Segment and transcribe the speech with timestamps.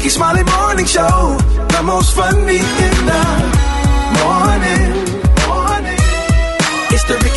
[0.00, 1.36] Rickey Smiley Morning Show,
[1.68, 3.22] the most funny in the
[4.24, 4.89] morning.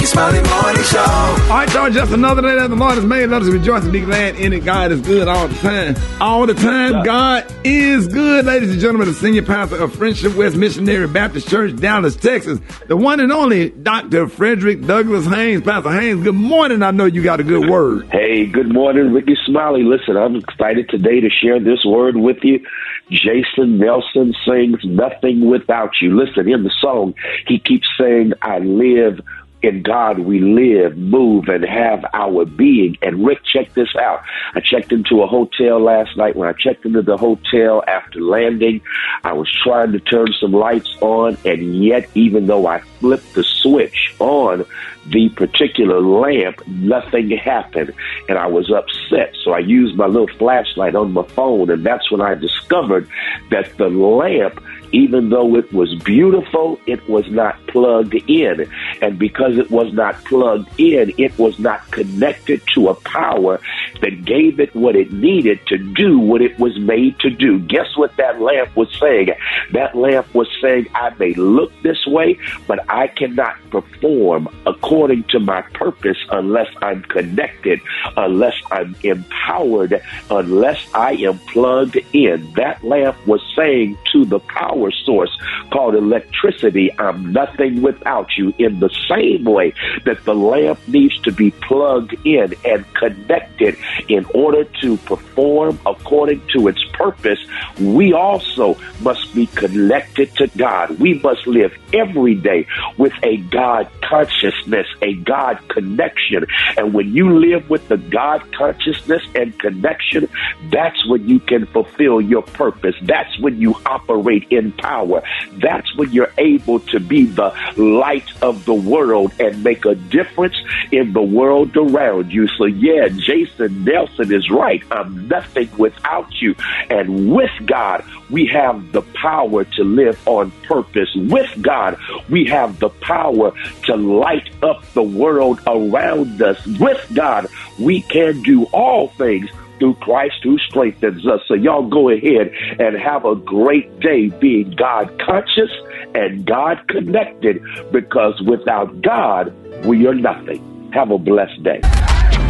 [0.03, 0.99] It's the Rickey Smiley Morning Show.
[0.99, 3.27] All right, y'all, just another day that the Lord has made.
[3.27, 4.65] Let us rejoice and be glad in it.
[4.65, 5.95] God is good all the time.
[6.19, 8.45] All the time, God is good.
[8.45, 12.97] Ladies and gentlemen, the senior pastor of Friendship West Missionary Baptist Church, Dallas, Texas, the
[12.97, 14.27] one and only Dr.
[14.27, 15.61] Frederick Douglass Haynes.
[15.61, 16.83] Pastor Haynes, good morning.
[16.83, 18.09] I know you got a good word.
[18.33, 19.83] Hey, good morning, Rickey Smiley.
[19.83, 22.65] Listen, I'm excited today to share this word with you.
[23.11, 26.17] Jason Nelson sings Nothing Without You.
[26.17, 27.13] Listen, in the song,
[27.47, 29.19] he keeps saying, I live
[29.63, 32.97] in God we live, move, and have our being.
[33.01, 34.21] And Rick, check this out.
[34.53, 36.35] I checked into a hotel last night.
[36.35, 38.81] When I checked into the hotel after landing,
[39.23, 43.43] I was trying to turn some lights on, and yet, even though I flipped the
[43.43, 44.65] switch on
[45.07, 47.93] the particular lamp, nothing happened,
[48.29, 49.35] and I was upset.
[49.43, 53.09] So I used my little flashlight on my phone, and that's when I discovered
[53.49, 54.61] that the lamp
[54.93, 58.71] even though it was beautiful, it was not plugged in.
[59.01, 63.59] And because it was not plugged in, it was not connected to a power
[64.01, 67.59] that gave it what it needed to do what it was made to do.
[67.59, 69.29] Guess what that lamp was saying?
[69.71, 75.39] That lamp was saying, I may look this way, but I cannot perform according to
[75.39, 77.81] my purpose unless I'm connected,
[78.15, 82.53] unless I'm empowered, unless I am plugged in.
[82.53, 85.37] That lamp was saying to the power power source
[85.71, 86.91] called electricity.
[86.99, 88.53] I'm nothing without you.
[88.57, 89.73] In the same way
[90.05, 96.41] that the lamp needs to be plugged in and connected in order to perform according
[96.53, 97.39] to its purpose,
[97.79, 100.99] we also must be connected to God.
[100.99, 106.45] We must live every day with a God consciousness, a God connection.
[106.77, 110.27] And when you live with the God consciousness and connection,
[110.69, 112.95] that's when you can fulfill your purpose.
[113.01, 115.23] That's when you operate in power.
[115.53, 120.55] That's when you're able to be the light of the world and make a difference
[120.91, 122.47] in the world around you.
[122.47, 124.83] So, yeah, Jason Nelson is right.
[124.91, 126.55] I'm nothing without you.
[126.89, 131.13] And with God, we have the power to live on purpose.
[131.15, 131.97] With God,
[132.29, 133.53] we have the power
[133.83, 136.65] to light up the world around us.
[136.65, 137.47] With God,
[137.79, 141.41] we can do all things through Christ who strengthens us.
[141.47, 145.71] So y'all go ahead and have a great day being God conscious
[146.15, 147.61] and God connected
[147.91, 149.53] because without God,
[149.85, 150.91] we are nothing.
[150.93, 151.81] Have a blessed day.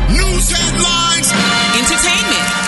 [0.10, 1.32] News headlines,
[1.80, 2.63] entertainment,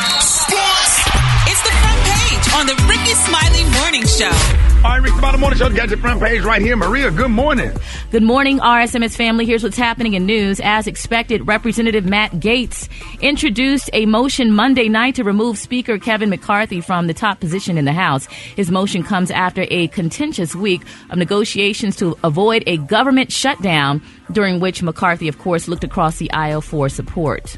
[3.96, 4.26] Morning Show.
[4.26, 5.70] All right, Rick, the morning show.
[5.70, 6.76] Got your front page right here.
[6.76, 7.72] Maria, good morning.
[8.12, 9.46] Good morning, RSMS family.
[9.46, 10.60] Here's what's happening in news.
[10.62, 12.90] As expected, Representative Matt Gaetz
[13.22, 17.86] introduced a motion Monday night to remove Speaker Kevin McCarthy from the top position in
[17.86, 18.26] the House.
[18.26, 24.60] His motion comes after a contentious week of negotiations to avoid a government shutdown, during
[24.60, 27.58] which McCarthy, of course, looked across the aisle for support.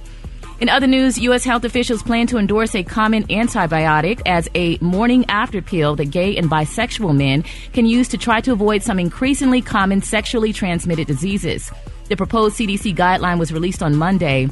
[0.59, 1.43] In other news, U.S.
[1.43, 6.35] health officials plan to endorse a common antibiotic as a morning after pill that gay
[6.35, 11.71] and bisexual men can use to try to avoid some increasingly common sexually transmitted diseases.
[12.09, 14.49] The proposed CDC guideline was released on Monday.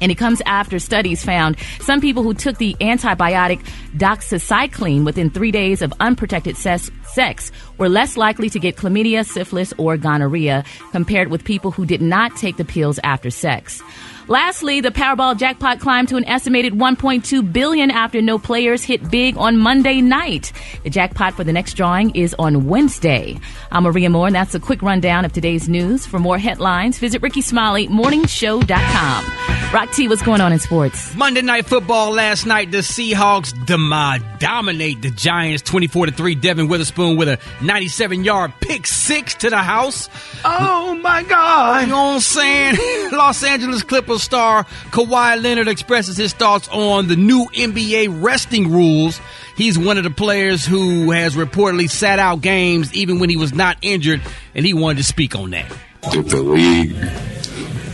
[0.00, 3.64] And it comes after studies found some people who took the antibiotic
[3.96, 9.72] doxycycline within three days of unprotected sex, sex were less likely to get chlamydia, syphilis,
[9.78, 13.82] or gonorrhea compared with people who did not take the pills after sex.
[14.26, 19.36] Lastly, the Powerball jackpot climbed to an estimated 1.2 billion after no players hit big
[19.36, 20.50] on Monday night.
[20.82, 23.38] The jackpot for the next drawing is on Wednesday.
[23.70, 26.06] I'm Maria Moore, and that's a quick rundown of today's news.
[26.06, 29.54] For more headlines, visit RickySmileyMorningShow.com.
[29.74, 31.14] Rock T, what's going on in sports?
[31.16, 33.90] Monday Night Football last night, the Seahawks dem-
[34.38, 36.34] dominate the Giants 24 to 3.
[36.36, 40.08] Devon Witherspoon with a 97 yard pick six to the house.
[40.44, 41.82] Oh my God.
[41.82, 42.76] You know what I'm saying?
[43.12, 49.20] Los Angeles Clippers star Kawhi Leonard expresses his thoughts on the new NBA resting rules.
[49.56, 53.54] He's one of the players who has reportedly sat out games even when he was
[53.54, 54.20] not injured,
[54.54, 55.70] and he wanted to speak on that.
[56.04, 56.96] If the league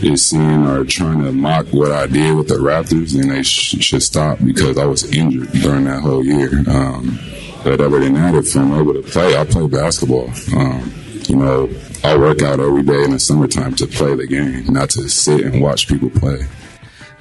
[0.03, 3.81] is seeing or trying to mock what I did with the Raptors, then they sh-
[3.83, 6.49] should stop because I was injured during that whole year.
[6.67, 7.19] Um,
[7.63, 10.31] but other than that, if I'm able to play, I play basketball.
[10.55, 10.91] Um,
[11.31, 11.69] you know,
[12.03, 15.45] I work out every day in the summertime to play the game, not to sit
[15.45, 16.45] and watch people play.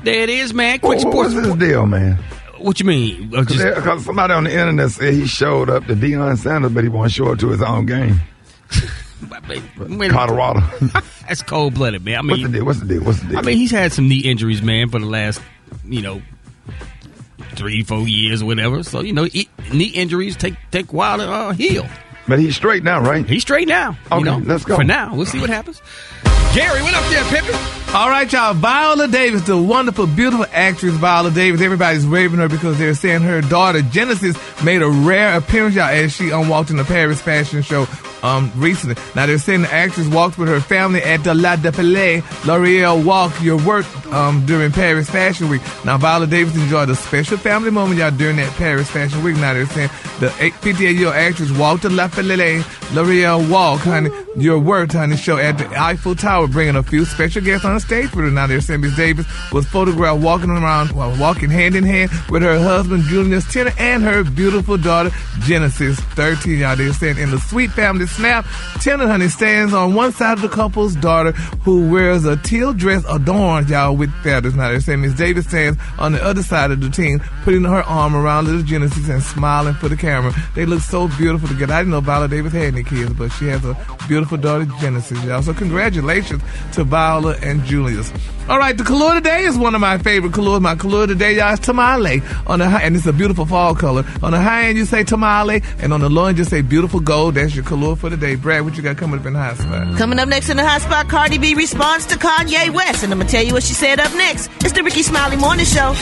[0.02, 0.80] There it is, man.
[0.80, 1.46] What, Quick what- what's sports.
[1.48, 2.18] his deal, man?
[2.58, 3.32] What you mean?
[3.34, 6.82] Uh, just- Because somebody on the internet said he showed up to Deion Sanders, but
[6.84, 8.20] he won't show up to his own game.
[10.10, 10.60] Colorado.
[11.28, 12.14] That's cold blooded, man.
[12.16, 12.64] I What's the mean, deal?
[12.64, 13.02] What's the deal?
[13.04, 13.38] What's the deal?
[13.38, 15.40] I mean, he's had some knee injuries, man, for the last,
[15.84, 16.22] you know,
[17.54, 18.82] three, four years or whatever.
[18.82, 21.86] So you know, e- knee injuries take take a while to uh, heal.
[22.30, 23.26] But he's straight now, right?
[23.26, 23.98] He's straight now.
[24.10, 24.76] Okay, you know, let's go.
[24.76, 25.82] For now, we'll see what happens.
[26.54, 27.54] Gary, what up there, Pippin?
[27.94, 28.54] All right, y'all.
[28.54, 31.60] Viola Davis, the wonderful, beautiful actress Viola Davis.
[31.60, 36.12] Everybody's raving her because they're saying her daughter Genesis made a rare appearance, y'all, as
[36.12, 37.86] she um, walked in the Paris fashion show
[38.22, 38.96] um, recently.
[39.14, 43.32] Now they're saying the actress walked with her family at the Le Défilé L'Oreal Walk
[43.42, 45.62] Your Work um, during Paris Fashion Week.
[45.84, 49.36] Now Viola Davis enjoyed a special family moment, y'all, during that Paris Fashion Week.
[49.36, 54.92] Now they're saying the 58-year-old actress walked the Le Défilé L'Oreal Walk, honey, Your Work,
[54.92, 58.22] honey, show at the Eiffel Tower, bringing a few special guests on the stage for
[58.22, 58.30] her.
[58.30, 63.02] Now they're Davis was photographed walking around, well, walking hand in hand with her husband
[63.04, 65.10] Julius Tennon and her beautiful daughter
[65.40, 66.58] Genesis, 13.
[66.58, 68.46] Y'all, they're saying in the sweet family snap,
[68.80, 71.32] Tennon, honey, stands on one side of the couple's daughter
[71.62, 74.54] who wears a teal dress adorned, y'all, with feathers.
[74.54, 77.82] Now they're saying Miss Davis stands on the other side of the team, putting her
[77.82, 80.32] arm around little Genesis and smiling for the camera.
[80.54, 81.74] They look so beautiful together.
[81.74, 83.76] I didn't know Viola Davis had any kids, but she has a
[84.06, 85.42] beautiful daughter, Genesis, y'all.
[85.42, 88.12] So congratulations to Viola and Julius.
[88.48, 90.60] All right, the color today is one of my favorite colors.
[90.60, 92.20] My color today, y'all, is tamale.
[92.46, 94.04] On the high, and it's a beautiful fall color.
[94.22, 96.98] On the high end, you say tamale, and on the low end, you say beautiful
[96.98, 97.36] gold.
[97.36, 98.34] That's your color for the day.
[98.34, 99.96] Brad, what you got coming up in the hot spot?
[99.98, 103.20] Coming up next in the hot spot, Cardi B responds to Kanye West, and I'm
[103.20, 104.50] gonna tell you what she said up next.
[104.64, 105.94] It's the Rickey Smiley Morning Show.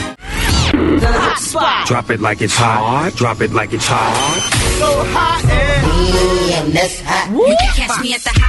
[0.71, 1.87] The hot spot.
[1.87, 3.13] Drop it like it's hot.
[3.15, 4.39] Drop it like it's hot.
[4.79, 5.89] So hot and
[6.69, 8.48] You can catch me at the hot spot.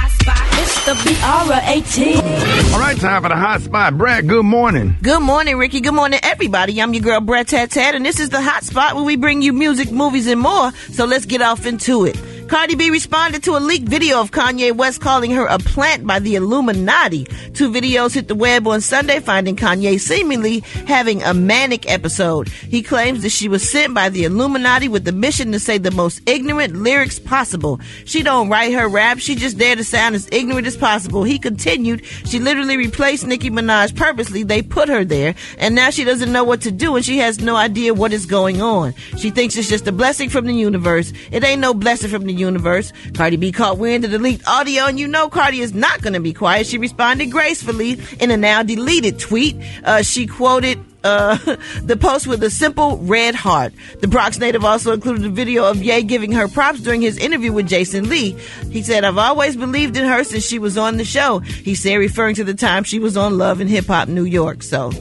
[0.85, 2.73] the BR18.
[2.73, 3.97] All right, time for the hot spot.
[3.97, 4.95] Brad, good morning.
[5.03, 5.79] Good morning, Rickey.
[5.79, 6.81] Good morning, everybody.
[6.81, 9.43] I'm your girl, Brat Tat Tat, and this is the hot spot where we bring
[9.43, 10.71] you music, movies, and more.
[10.91, 12.17] So let's get off into it.
[12.51, 16.19] Cardi B responded to a leaked video of Kanye West calling her a plant by
[16.19, 17.23] the Illuminati.
[17.53, 22.49] Two videos hit the web on Sunday, finding Kanye seemingly having a manic episode.
[22.49, 25.91] He claims that she was sent by the Illuminati with the mission to say the
[25.91, 27.79] most ignorant lyrics possible.
[28.03, 31.23] She don't write her rap, she just there to sound as ignorant as possible.
[31.23, 34.43] He continued, she literally replaced Nicki Minaj purposely.
[34.43, 37.39] They put her there, and now she doesn't know what to do and she has
[37.39, 38.93] no idea what is going on.
[39.17, 41.13] She thinks it's just a blessing from the universe.
[41.31, 42.91] It ain't no blessing from the universe.
[43.13, 46.13] Cardi B caught wind of the leaked audio, and you know Cardi is not going
[46.13, 46.67] to be quiet.
[46.67, 49.55] She responded gracefully in a now deleted tweet.
[49.83, 51.37] Uh, she quoted uh,
[51.83, 53.73] the post with a simple red heart.
[53.99, 57.51] The Bronx native also included a video of Ye giving her props during his interview
[57.51, 58.37] with Jason Lee.
[58.69, 61.39] He said, I've always believed in her since she was on the show.
[61.39, 64.63] He said, referring to the time she was on Love and Hip Hop New York.
[64.63, 64.91] So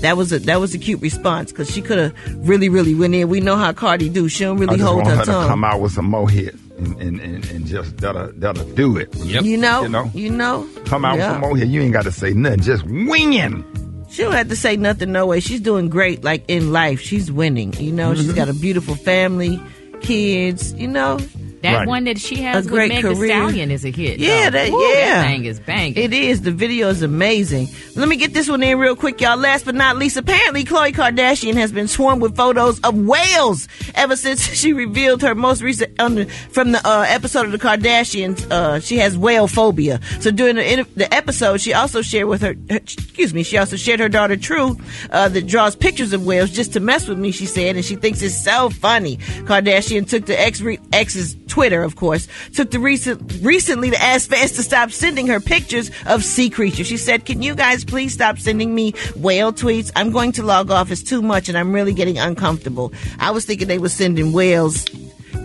[0.00, 2.14] that was a that was a cute response because she could have
[2.48, 3.28] really really went in.
[3.28, 4.28] We know how Cardi do.
[4.28, 5.48] She don't I really just hold want her her to tongue.
[5.48, 9.14] come out with some more hits and, and, and, and just that'll, that'll do it.
[9.16, 10.10] You know, You know?
[10.14, 10.68] you know.
[10.86, 11.26] Come out Yeah.
[11.26, 11.70] with some more hits.
[11.70, 12.60] You ain't got to say nothing.
[12.60, 13.64] Just winging.
[14.10, 15.40] She don't have to say nothing, no way.
[15.40, 17.00] She's doing great, like in life.
[17.00, 17.72] She's winning.
[17.74, 18.36] You know, she's Mhm.
[18.36, 19.60] got a beautiful family,
[20.00, 20.72] kids.
[20.74, 21.18] You know,
[21.62, 21.88] That Right.
[21.88, 23.28] one that she has A with great Meg Thee career.
[23.30, 24.18] Stallion is a hit.
[24.20, 24.58] Yeah, though.
[24.58, 25.22] that Woo, yeah.
[25.22, 25.96] That thing is banging.
[25.96, 26.42] It is.
[26.42, 27.68] The video is amazing.
[27.96, 29.36] Let me get this one in real quick, y'all.
[29.36, 34.14] Last but not least, apparently Khloe Kardashian has been swarmed with photos of whales ever
[34.16, 38.48] since she revealed her most recent under from the uh, episode of the Kardashians.
[38.50, 40.00] Uh, she has whale phobia.
[40.20, 43.76] So during the, the episode, she also shared with her, her- excuse me, she also
[43.76, 44.76] shared her daughter True
[45.10, 47.32] uh, that draws pictures of whales just to mess with me.
[47.32, 49.16] She said, and she thinks it's so funny.
[49.48, 50.62] Kardashian took to ex
[50.92, 55.40] ex's Twitter, of course, took the recent recently to ask fans to stop sending her
[55.40, 56.86] pictures of sea creatures.
[56.86, 59.90] She said, "Can you guys please stop sending me whale tweets?
[59.96, 60.90] I'm going to log off.
[60.90, 64.84] It's too much, and I'm really getting uncomfortable." I was thinking they were sending whales.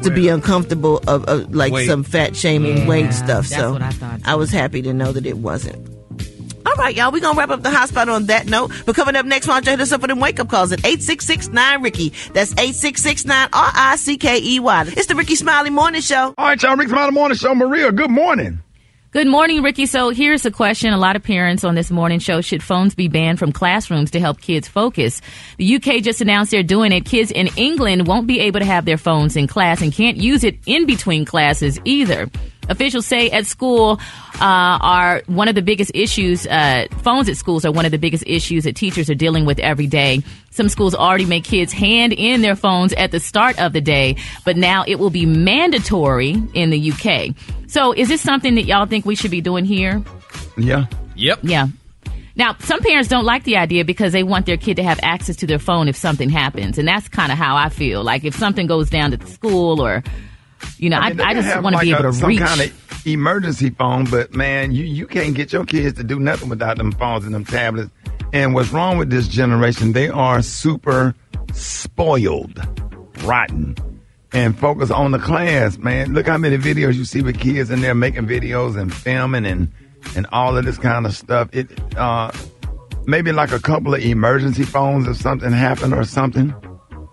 [0.04, 1.88] To be uncomfortable of, of like Weight.
[1.88, 3.48] some fat shaming Yeah, weight stuff.
[3.48, 5.78] that's so what I thought, I was happy to know that it wasn't.
[6.76, 8.72] All right, y'all, we're going to wrap up the hot spot on that note.
[8.88, 10.72] But coming up next, why don't you hit us up with them wake up calls
[10.72, 12.34] at 866-9-RICKY.
[12.34, 14.86] That's 866-9-R-I-C-K-E-Y.
[14.88, 16.34] It's the Rickey Smiley Morning Show.
[16.36, 16.76] All right, y'all.
[16.76, 17.54] Rickey Smiley Morning Show.
[17.54, 18.58] Maria, good morning.
[19.12, 19.86] Good morning, Ricky.
[19.86, 20.92] So here's a question.
[20.92, 24.20] A lot of parents on this morning show should phones be banned from classrooms to
[24.20, 25.22] help kids focus?
[25.58, 27.06] The UK just announced they're doing it.
[27.06, 30.44] Kids in England won't be able to have their phones in class and can't use
[30.44, 32.32] it in between classes either.
[32.70, 34.00] Officials say at school
[34.36, 36.48] uh, are one of the biggest issues.
[36.48, 39.60] Uh, phones at schools are one of the biggest issues that teachers are dealing with
[39.60, 40.22] every day.
[40.52, 44.16] Some schools already make kids hand in their phones at the start of the day,
[44.46, 47.36] but now it will be mandatory in the UK.
[47.68, 50.04] So, is this something that y'all think we should be doing here?
[50.58, 50.86] Yeah.
[51.16, 51.40] Yep.
[51.44, 51.68] Yeah.
[52.36, 55.36] Now, some parents don't like the idea because they want their kid to have access
[55.38, 56.80] to their phone if something happens.
[56.80, 58.04] And that's kind of how I feel.
[58.04, 60.04] Like if something goes down at the school or,
[60.78, 62.30] you know, I, mean, they I, just want to like be able a- to some
[62.30, 62.40] reach.
[62.40, 66.50] kind of emergency phone, but man, you, you can't get your kids to do nothing
[66.50, 67.90] without them phones and them tablets.
[68.32, 69.94] And what's wrong with this generation?
[69.94, 71.14] They are super
[71.54, 72.60] spoiled,
[73.24, 73.76] rotten,
[74.32, 76.14] and focus on the class, man.
[76.14, 79.72] Look how many videos you see with kids in there making videos and filming and
[80.16, 81.50] and all of this kind of stuff.
[81.54, 81.68] It
[81.98, 82.32] uh
[83.06, 86.54] maybe like a couple of emergency phones if something happened or something.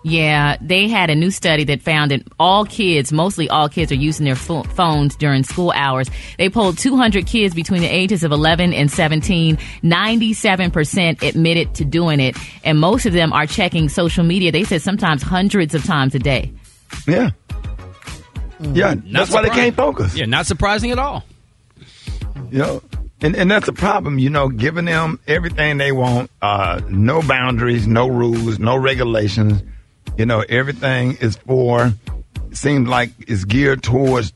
[0.02, 3.96] Yeah, they had a new study that found that all kids, mostly all kids, are
[3.96, 6.08] using their pho- phones during school hours.
[6.38, 9.58] They polled 200 kids between the ages of 11 and 17.
[9.82, 14.50] 97% admitted to doing it, and most of them are checking social media.
[14.50, 16.50] They said sometimes hundreds of times a day.
[17.06, 17.30] Yeah.
[18.60, 20.14] Yeah, Not that's why they can't focus.
[20.14, 21.24] Yeah, not surprising at all.
[22.50, 22.82] You know,
[23.22, 27.86] and, and that's a problem, you know, giving them everything they want, uh, no boundaries,
[27.86, 29.62] no rules, no regulations.
[30.16, 31.92] You know, everything is for,
[32.52, 34.32] seems like it's geared towards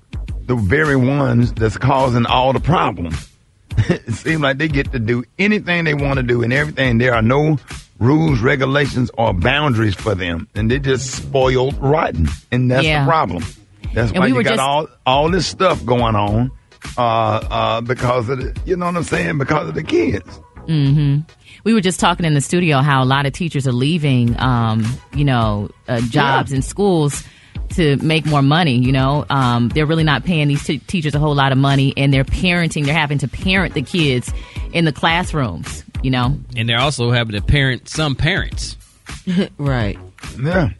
[0.46, 3.28] the very ones that's causing all the problems.
[3.78, 6.98] it seems like they get to do anything they want to do and everything.
[6.98, 7.58] There are no
[7.98, 10.48] rules, regulations, or boundaries for them.
[10.54, 12.28] And they're just spoiled rotten.
[12.50, 13.04] And that's Yeah.
[13.04, 13.44] the problem.
[13.92, 16.50] That's And why we you got just- all all this stuff going on
[16.98, 19.38] uh, uh, because of the, you know what I'm saying?
[19.38, 20.28] Because of the kids.
[20.66, 21.18] hmm
[21.64, 24.84] We were just talking in the studio how a lot of teachers are leaving, um,
[25.14, 27.24] you know, uh, jobs in schools
[27.70, 28.76] to make more money.
[28.76, 31.94] You know, um, they're really not paying these t- teachers a whole lot of money,
[31.96, 32.84] and they're parenting.
[32.84, 34.32] They're having to parent the kids
[34.72, 35.82] in the classrooms.
[36.02, 38.76] You know, And they're also having to parent some parents.
[39.58, 39.98] right.
[40.38, 40.70] Yeah.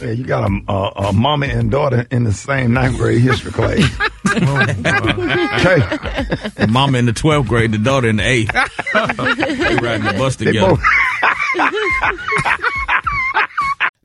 [0.00, 3.52] Yeah, you got a, a, a mama and daughter in the same ninth grade history
[3.52, 3.78] class.
[4.34, 5.80] okay.
[6.56, 9.36] The mama in the 12th grade, the daughter in the 8th.
[9.36, 10.68] they riding the bus together.
[10.68, 10.80] both-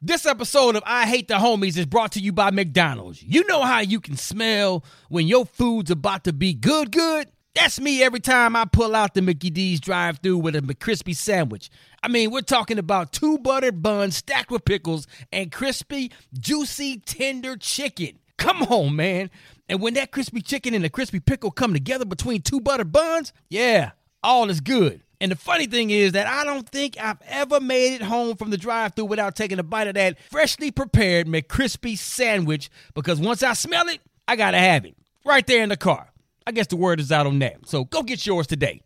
[0.03, 3.21] This episode of I Hate the Homies is brought to you by McDonald's.
[3.21, 7.27] You know how you can smell when your food's about to be good, good?
[7.53, 11.15] That's me every time I pull out the Mickey D's drive through with a McCrispy
[11.15, 11.69] sandwich.
[12.01, 17.55] I mean, we're talking about two buttered buns stacked with pickles and crispy, juicy, tender
[17.55, 18.17] chicken.
[18.37, 19.29] Come on, man.
[19.71, 23.31] And when that crispy chicken and the crispy pickle come together between two butter buns,
[23.49, 25.01] yeah, all is good.
[25.21, 28.49] And the funny thing is that I don't think I've ever made it home from
[28.49, 33.43] the drive through without taking a bite of that freshly prepared McCrispy sandwich because once
[33.43, 34.97] I smell it, I gotta have it.
[35.23, 36.11] Right there in the car.
[36.45, 37.65] I guess the word is out on that.
[37.65, 38.81] So go get yours today.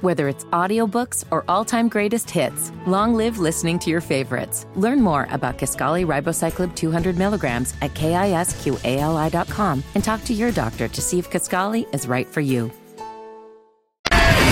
[0.00, 4.64] Whether it's audiobooks or all-time greatest hits, long live listening to your favorites.
[4.76, 11.00] Learn more about Kisqali Ribociclib 200 milligrams at kisqali.com and talk to your doctor to
[11.00, 12.70] see if Kisqali is right for you.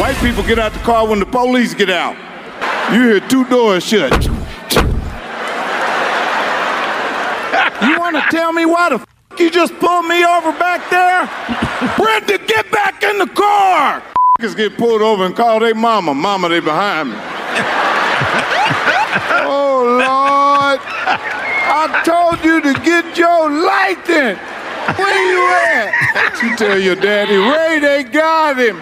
[0.00, 2.16] White people get out the car when the police get out.
[2.92, 4.12] You hear two doors shut.
[7.82, 9.06] You want to tell me why the f-
[9.38, 11.28] you just pulled me over back there?
[11.96, 14.02] Brenda, get back in the car!
[14.38, 16.12] F***ers get pulled over and call their mama.
[16.12, 17.16] Mama, they behind me.
[19.48, 20.80] oh, Lord.
[21.68, 24.38] I told you to get your license.
[24.98, 25.40] Where you
[25.72, 26.42] at?
[26.42, 28.76] You tell your daddy, Ray, they got him.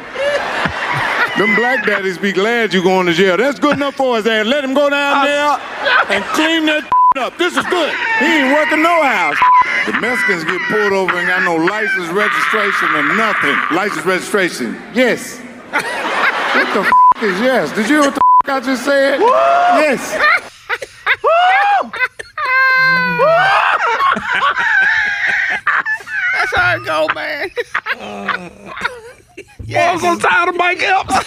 [1.38, 3.36] Them black daddies be glad you going to jail.
[3.36, 4.46] That's good enough for his ass.
[4.46, 5.58] Let him go down there
[6.10, 7.38] and clean that up.
[7.38, 7.94] This is good.
[8.18, 9.38] He ain't working no house.
[9.86, 13.54] The Mexicans get pulled over and got no license, registration, or nothing.
[13.76, 14.80] License, registration.
[14.94, 15.43] Yes.
[15.74, 17.70] What the f- is yes?
[17.74, 19.18] Did you hear what the f- I just said?
[19.20, 20.12] Yes.
[26.34, 27.50] That's how it go, man.
[29.64, 31.26] yeah, I'm so tired of Mike Epps.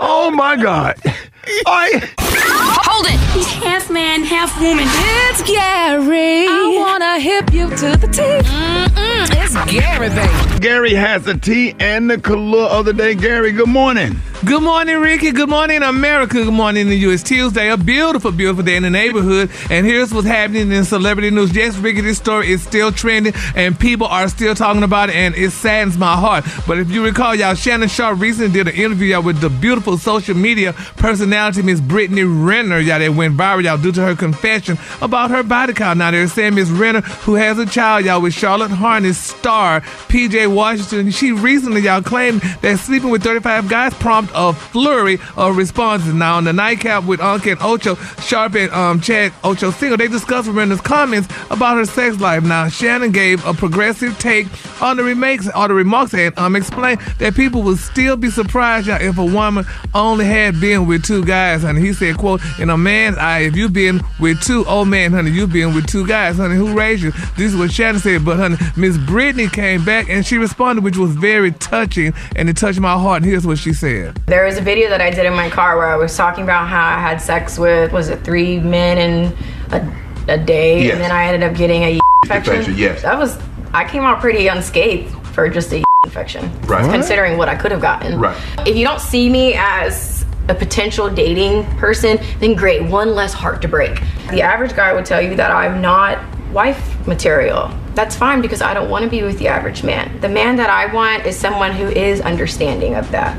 [0.00, 0.96] oh my God.
[1.66, 2.02] I
[2.96, 3.20] Hold it.
[3.36, 4.86] He's half man, half woman.
[4.88, 6.46] It's Gary.
[6.48, 8.46] I wanna hip you to the teeth.
[8.46, 10.60] Mm-mm, it's Gary, baby.
[10.60, 13.14] Gary has the tea and the color of the day.
[13.14, 14.16] Gary, good morning.
[14.44, 15.32] Good morning, Rickey.
[15.32, 16.34] Good morning, America.
[16.34, 17.10] Good morning to you.
[17.10, 19.50] It's Tuesday, a beautiful, beautiful day in the neighborhood.
[19.70, 21.56] And here's what's happening in celebrity news.
[21.56, 25.34] Yes, Rickey, this story is still trending and people are still talking about it, and
[25.34, 26.44] it saddens my heart.
[26.66, 29.96] But if you recall, y'all, Shannon Sharpe recently did an interview, y'all, with the beautiful
[29.96, 34.78] social media personality, Miss Brittany Renner, y'all, that went viral, y'all, due to her confession
[35.02, 35.98] about her body count.
[35.98, 40.52] Now, they're saying Miss Renner, who has a child, y'all, with Charlotte Hornets star PJ
[40.52, 46.14] Washington, she recently, y'all, claimed that sleeping with 35 guys prompted a flurry of responses.
[46.14, 50.48] Now, on the nightcap with Uncle and Ocho, Sharpe and um, Chad Ochocinco, they discussed
[50.48, 52.42] Renner's comments about her sex life.
[52.42, 54.46] Now, Shannon gave a progressive take
[54.82, 58.86] on the remakes or the remarks and um, explained that people would still be surprised
[58.86, 59.64] y'all, if a woman
[59.94, 61.64] only had been with two guys.
[61.64, 65.12] And he said, quote, in a man's eye, if you've been with two, oh man,
[65.12, 67.10] honey, you've been with two guys, honey, who raised you?
[67.36, 68.24] This is what Shannon said.
[68.24, 72.56] But, honey, Miss Brittany came back and she responded, which was very touching and it
[72.56, 73.22] touched my heart.
[73.22, 74.16] And here's what she said.
[74.26, 76.68] There was a video that I did in my car where I was talking about
[76.68, 79.36] how I had sex with was it three men in
[79.72, 80.92] a, a day, Yes.
[80.94, 82.54] and then I ended up getting a infection.
[82.54, 83.02] Infection, yes.
[83.02, 83.38] that was
[83.72, 86.88] I came out pretty unscathed for just a infection, Right.
[86.90, 88.18] Considering what I could have gotten.
[88.20, 88.36] Right.
[88.66, 90.15] If you don't see me as
[90.48, 94.00] a potential dating person, then great, one less heart to break.
[94.30, 96.18] The average guy would tell you that I'm not
[96.52, 97.70] wife material.
[97.94, 100.20] That's fine because I don't want to be with the average man.
[100.20, 103.36] The man that I want is someone who is understanding of that.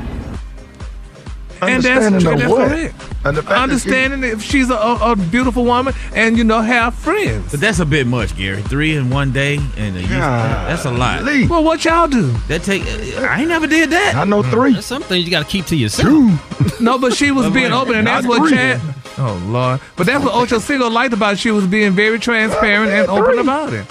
[1.60, 2.68] And that's, Understanding true, that's what?
[2.68, 2.94] correct.
[3.24, 6.44] And the fact that she- Understanding if she's a, a, a beautiful woman and, you
[6.44, 7.50] know, have friends.
[7.50, 8.62] But that's a bit much, Gary.
[8.62, 11.24] Three in one day, and a, that's a lot.
[11.24, 12.30] Well, what y'all do?
[12.48, 12.82] That take.
[13.18, 14.14] I ain't never did that.
[14.14, 14.74] I know three.
[14.74, 16.44] That's some things you got to keep to yourself.
[16.80, 18.50] No, but she was being open, and that's what three.
[18.50, 18.80] Chad.
[19.16, 19.80] Oh Lord!
[19.96, 21.38] But that's what Ochocinco liked about it.
[21.40, 23.84] She was being very transparent and open about it.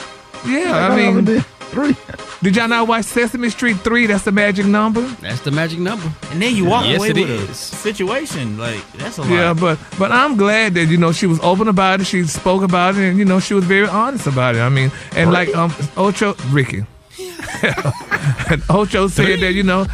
[0.46, 1.26] Yeah, I mean,
[1.72, 1.96] three.
[2.44, 4.06] Did y'all not watch Sesame Street three?
[4.06, 5.02] That's the magic number.
[5.22, 6.06] That's the magic number.
[6.32, 7.50] And then you walk Yes, away it with is.
[7.50, 9.32] a situation like that's a lot.
[9.32, 12.06] Yeah, but but I'm glad that you know she was open about it.
[12.06, 14.60] She spoke about it, and you know she was very honest about it.
[14.60, 16.86] I mean, and like um Ocho Ricky,
[17.20, 19.86] and Ocho said that you know.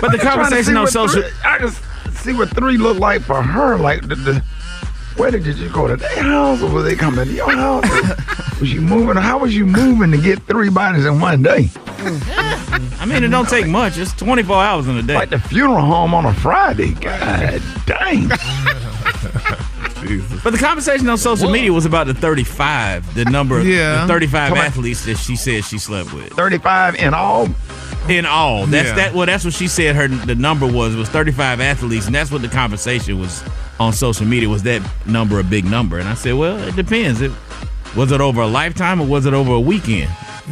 [0.00, 1.22] But the I'm trying to conversation on social.
[1.22, 1.82] three- I just
[2.22, 3.76] see what three look like for her.
[3.76, 4.44] Like the, the
[5.16, 7.84] where did you just go to their house or was they coming to your house?
[8.60, 9.16] Was you moving?
[9.16, 11.68] How was you moving to get three bodies in one day?
[11.98, 13.98] I mean, it don't take much.
[13.98, 15.14] It's 24 hours in a day.
[15.16, 16.92] Like the funeral home on a Friday.
[16.94, 18.28] God dang.
[18.28, 18.38] But
[20.52, 24.02] the conversation on social media was about the 35, the number, Yeah.
[24.02, 24.64] the 35 Come on.
[24.66, 26.32] athletes that she said she slept with.
[26.34, 27.48] 35 in all.
[28.08, 28.94] In all, that's Yeah.
[28.96, 29.14] that.
[29.14, 29.96] Well, that's what she said.
[29.96, 33.42] Her the number was was 35 athletes, and that's what the conversation was
[33.80, 34.48] on social media.
[34.48, 35.98] Was that number a big number?
[35.98, 37.20] And I said, well, it depends.
[37.22, 37.32] It
[37.96, 40.10] was it over a lifetime or was it over a weekend?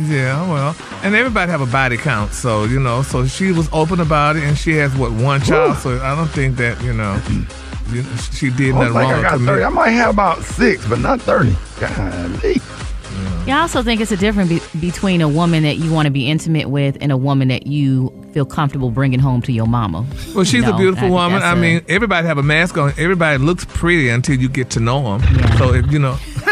[0.09, 4.01] Yeah, well, and everybody have a body count, so you know, so she was open
[4.01, 7.21] about it, and she has what one child, so I don't think that you know,
[7.91, 9.13] you know she did I nothing think wrong.
[9.13, 9.65] I got commit- 30.
[9.65, 11.55] I might have about six, but not 30.
[11.79, 12.61] Golly.
[13.47, 16.13] Yeah, I also think it's a difference be- between a woman that you want to
[16.13, 20.07] be intimate with and a woman that you feel comfortable bringing home to your mama.
[20.35, 21.41] Well, she's You a beautiful I woman.
[21.41, 22.91] that's I a- mean, everybody have a mask on.
[22.91, 25.57] Everybody looks pretty until you get to know them.
[25.59, 26.17] So if you know,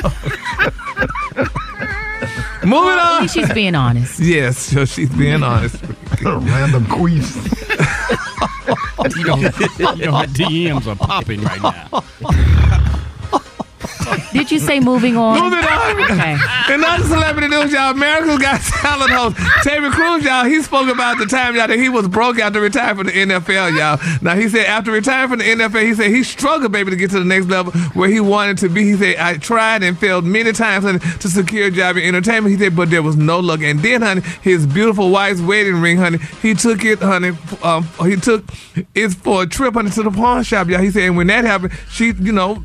[2.63, 3.23] moving Well, at on.
[3.23, 4.19] least she's being honest.
[4.31, 5.77] Yes, so she's being honest.
[6.23, 7.37] Random quiz.
[9.17, 12.05] you know, you know, my DMs are popping right now.
[14.33, 15.41] Did you say moving on?
[15.41, 16.11] Moving on.
[16.11, 16.37] Okay.
[16.71, 17.91] And other celebrity news, y'all.
[17.91, 20.45] America's Got Talent host Terry Crews, y'all.
[20.45, 23.77] He spoke about the time, y'all, that he was broke after retiring from the NFL,
[23.77, 23.99] y'all.
[24.23, 27.11] Now he said after retiring from the NFL, he said he struggled, baby, to get
[27.11, 28.85] to the next level where he wanted to be.
[28.85, 32.55] He said I tried and failed many times honey, to secure a job in entertainment.
[32.55, 33.63] He said, but there was no luck.
[33.63, 37.33] And then, honey, his beautiful wife's wedding ring, honey, he took it, honey.
[37.65, 38.45] Um, he took
[38.95, 40.81] it for a trip, honey, to the pawn shop, y'all.
[40.81, 42.63] He said, and when that happened, she, you know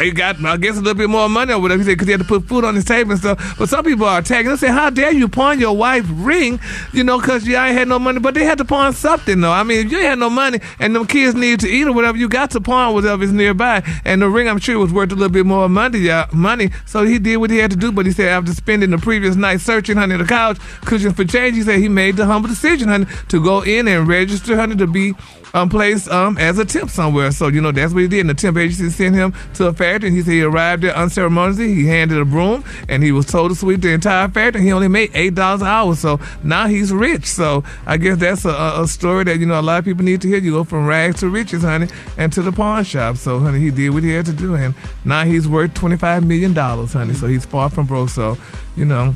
[0.00, 1.82] he got, I guess, a little bit more money or whatever.
[1.82, 3.58] He said because he had to put food on his table and stuff.
[3.58, 4.50] But some people are attacking.
[4.50, 6.60] They say, "How dare you pawn your wife's ring?"
[6.92, 8.20] You know, because you ain't had no money.
[8.20, 9.52] But they had to pawn something, though.
[9.52, 11.92] I mean, if you ain't had no money and them kids need to eat or
[11.92, 13.82] whatever, you got to pawn whatever is nearby.
[14.04, 15.98] And the ring, I'm sure, was worth a little bit more money.
[15.98, 16.70] Yeah, money.
[16.84, 17.92] So he did what he had to do.
[17.92, 21.56] But he said after spending the previous night searching, honey, the couch, cushion for change,
[21.56, 24.86] he said he made the humble decision, honey, to go in and register, honey, to
[24.86, 25.14] be
[25.56, 27.30] um, placed um, as a temp somewhere.
[27.30, 28.20] So, you know, that's what he did.
[28.20, 30.08] And the temp agency sent him to a factory.
[30.08, 31.74] And he said he arrived there unceremoniously.
[31.74, 34.62] He handed a broom and he was told to sweep the entire factory.
[34.62, 35.94] He only made $8 an hour.
[35.96, 37.24] So now he's rich.
[37.24, 40.20] So I guess that's a, a story that, you know, a lot of people need
[40.22, 40.38] to hear.
[40.38, 41.88] You go from rags to riches, honey,
[42.18, 43.16] and to the pawn shop.
[43.16, 44.54] So, honey, he did what he had to do.
[44.54, 44.74] And
[45.06, 47.14] now he's worth $25 million, honey.
[47.14, 48.10] So he's far from broke.
[48.10, 48.36] So,
[48.76, 49.14] you know,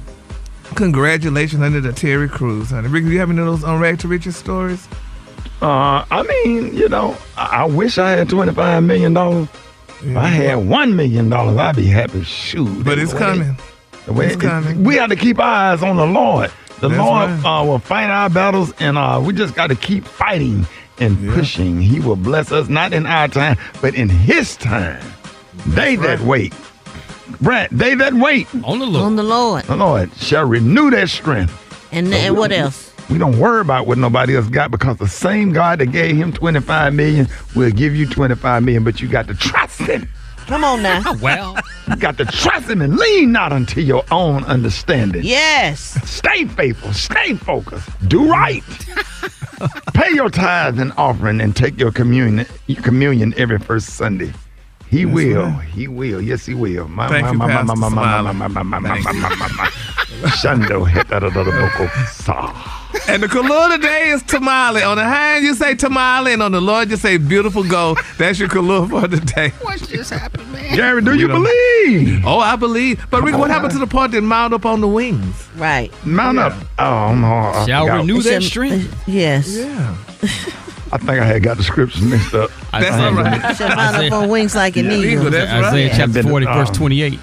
[0.74, 2.88] congratulations, honey, to Terry Crews, honey.
[2.88, 4.88] Do you have any of those on rag to riches stories?
[5.62, 9.48] Uh, I mean, you know, I, I wish I had twenty five million dollars.
[10.02, 12.22] If I had one million dollars, I'd be happy.
[12.24, 13.56] Shoot, But it's way- coming.
[14.06, 14.82] the way It's it- coming.
[14.84, 16.50] We have to keep our eyes on the Lord.
[16.80, 17.60] The That's Lord right.
[17.60, 20.66] uh, will fight our battles, and uh, we just got to keep fighting
[20.98, 21.78] and pushing.
[21.78, 25.02] He will bless us, not in our time, but in His time.
[25.66, 26.54] they that wait,
[27.42, 29.64] Brett, they that wait on the Lord, On the Lord.
[29.64, 31.52] the Lord shall renew their strength.
[31.92, 32.89] And, and what else?
[33.10, 36.32] We don't worry about what nobody else got because the same God that gave him
[36.32, 40.08] 25 million will give you 25 million, but you got to trust him.
[40.46, 41.02] Come on now.
[41.20, 41.56] well,
[41.88, 45.22] You got to trust him and lean not unto your own understanding.
[45.24, 45.98] Yes.
[46.08, 48.62] Stay faithful, stay focused, do right.
[49.92, 54.32] Pay your tithes and offering and take your communion, your communion every first Sunday.
[54.88, 55.42] He That's will.
[55.44, 55.64] right.
[55.68, 56.20] He will.
[56.20, 56.88] Yes, he will.
[56.88, 58.34] My, Thank my, you, my, my, Pastor my, my, my, Smiley.
[58.34, 59.66] my, my, my, my, Thank my, my, my, my.
[60.30, 62.76] Shando hetadadadaboko sa.
[63.08, 64.82] And the kalua today is tamale.
[64.82, 67.98] On the hand, you say tamale, and on the Lord, you say beautiful gold.
[68.18, 69.50] That's your kalua for today.
[69.62, 70.74] What just happened, man?
[70.76, 72.24] Jerry, do you, believe?
[72.24, 73.04] Oh, I believe.
[73.10, 75.48] But Rick, what happened to the part that mount up on the wings?
[75.56, 75.92] Right.
[76.06, 76.52] Mount up.
[76.78, 77.26] Oh, no.
[77.26, 78.00] I Shall forgot.
[78.00, 79.08] renew It their should- strength.
[79.08, 79.56] Yes.
[79.56, 79.96] Yeah.
[80.92, 82.50] I think I had got the scriptures mixed up.
[82.72, 83.56] That's all right.
[83.56, 85.04] Should mount up on wings like an eagle.
[85.04, 85.64] Eagle, that's right.
[85.64, 85.96] Isaiah Yeah.
[85.96, 87.18] chapter Been- 40, verse um, 28.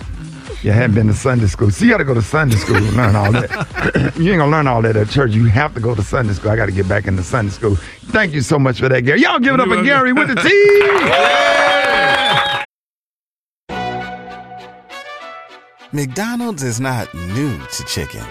[0.61, 1.71] You hadn't been to Sunday school.
[1.71, 3.49] See, you got to go to Sunday school to learn all that.
[4.17, 5.31] you ain't going to learn all that at church.
[5.31, 6.51] You have to go to Sunday school.
[6.51, 7.75] I got to get back into Sunday school.
[7.75, 9.21] Thank you so much for that, Gary.
[9.21, 10.49] Y'all give it up for Gary with the T.
[15.93, 18.23] McDonald's is not new to chicken.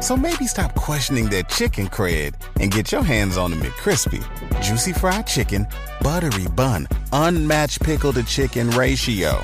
[0.00, 4.22] So maybe stop questioning their chicken cred and get your hands on the McCrispy.
[4.62, 5.66] Juicy fried chicken,
[6.00, 9.42] buttery bun, unmatched pickle to chicken ratio.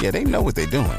[0.00, 0.98] Yeah, they know what they're doing.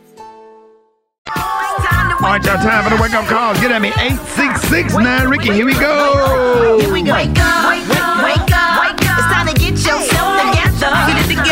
[2.21, 3.59] All right, y'all, time for the wake up calls.
[3.59, 3.89] Get at me.
[3.97, 5.51] 8669 Ricky.
[5.51, 6.77] Here we go.
[6.79, 7.13] Here we go.
[7.17, 9.17] Wake up, wake up, wake up, wake up.
[9.17, 10.93] It's time to get yourself together.
[11.09, 11.50] Get it together.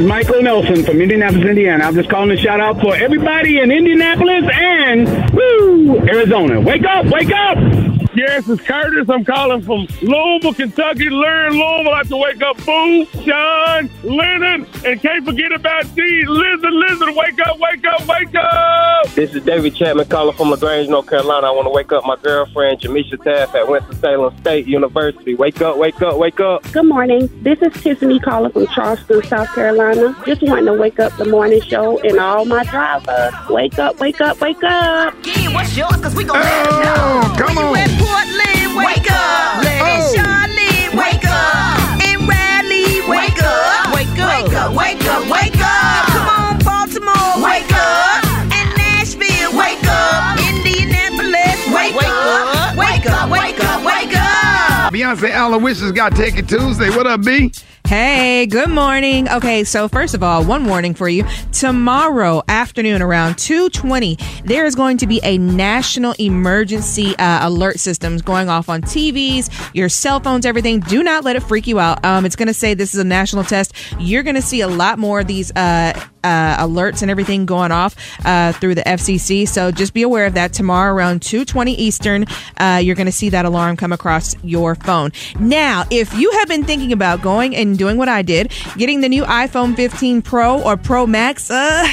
[0.00, 1.84] Is Michael Nelson from Indianapolis, Indiana.
[1.84, 6.60] I'm just calling to shout out for everybody in Indianapolis and woo, Arizona.
[6.60, 7.89] Wake up, wake up!
[8.12, 9.08] Yes, it's Curtis.
[9.08, 11.10] I'm calling from Louisville, Kentucky.
[11.10, 11.94] Learn Louisville.
[11.94, 16.24] I have to wake up Boo, Sean, Leonard, and can't forget about D.
[16.26, 17.14] Lizard, Lizard.
[17.14, 19.08] Wake up, wake up, wake up!
[19.14, 21.46] This is David Chapman calling from LaGrange, North Carolina.
[21.46, 25.34] I want to wake up my girlfriend, Jamisha Taff, at Winston-Salem State University.
[25.34, 26.64] Wake up, wake up, wake up.
[26.72, 27.28] Good morning.
[27.42, 30.16] This is Tiffany calling from Charleston, South Carolina.
[30.26, 33.34] Just wanting to wake up the morning show and all my drivers.
[33.48, 35.14] Wake up, wake up, wake up.
[35.24, 35.96] Yeah, what's yours?
[35.96, 37.20] Cause we gon' let them know.
[37.22, 37.99] Oh, come on.
[38.00, 38.76] Portland?
[38.76, 39.64] Wake up.
[39.64, 40.96] Lady Oh.
[40.96, 42.02] Wake up.
[42.08, 43.94] In Raleigh, wake up.
[43.94, 44.40] Wake up.
[44.42, 46.06] Wake up, wake up, wake up.
[46.14, 48.24] Come on, Baltimore, wake up.
[48.58, 50.38] In Nashville, wake up.
[50.38, 52.76] Indianapolis, wake up.
[52.76, 54.92] Wake up, wake up, wake up.
[54.92, 56.90] Beyonce Alowishus got Take It Tuesday.
[56.90, 57.52] What up, B?
[57.90, 59.28] Hey, good morning.
[59.28, 61.24] Okay, so first of all, one warning for you.
[61.50, 68.22] Tomorrow afternoon around 2:20, there is going to be a national emergency uh, alert systems
[68.22, 70.78] going off on TVs, your cell phones, everything.
[70.78, 72.04] Do not let it freak you out.
[72.04, 73.72] Um, it's going to say this is a national test.
[73.98, 77.72] You're going to see a lot more of these uh, uh, alerts and everything going
[77.72, 79.48] off uh, through the FCC.
[79.48, 80.52] So just be aware of that.
[80.52, 82.26] Tomorrow around 2:20 Eastern,
[82.58, 85.10] uh, you're going to see that alarm come across your phone.
[85.40, 89.08] Now, if you have been thinking about going and doing what I did, getting the
[89.08, 91.88] new iPhone 15 Pro or Pro Max, uh,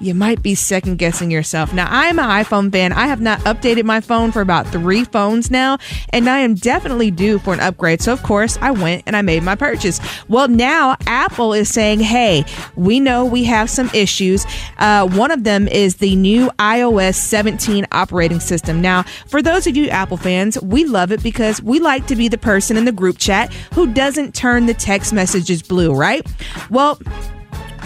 [0.00, 1.72] you might be second guessing yourself.
[1.72, 2.92] Now, I'm an iPhone fan.
[2.92, 5.78] I have not updated my phone for about three phones now,
[6.10, 8.00] and I am definitely due for an upgrade.
[8.00, 10.00] So, of course, I went and I made my purchase.
[10.28, 12.44] Well, now Apple is saying, hey,
[12.76, 14.46] we know we have some issues.
[14.78, 18.80] Uh, one of them is the new iOS 17 operating system.
[18.80, 22.28] Now, for those of you Apple fans, we love it because we like to be
[22.28, 26.26] the person in the group chat who doesn't turn the text messages blue, right?
[26.70, 26.98] Well,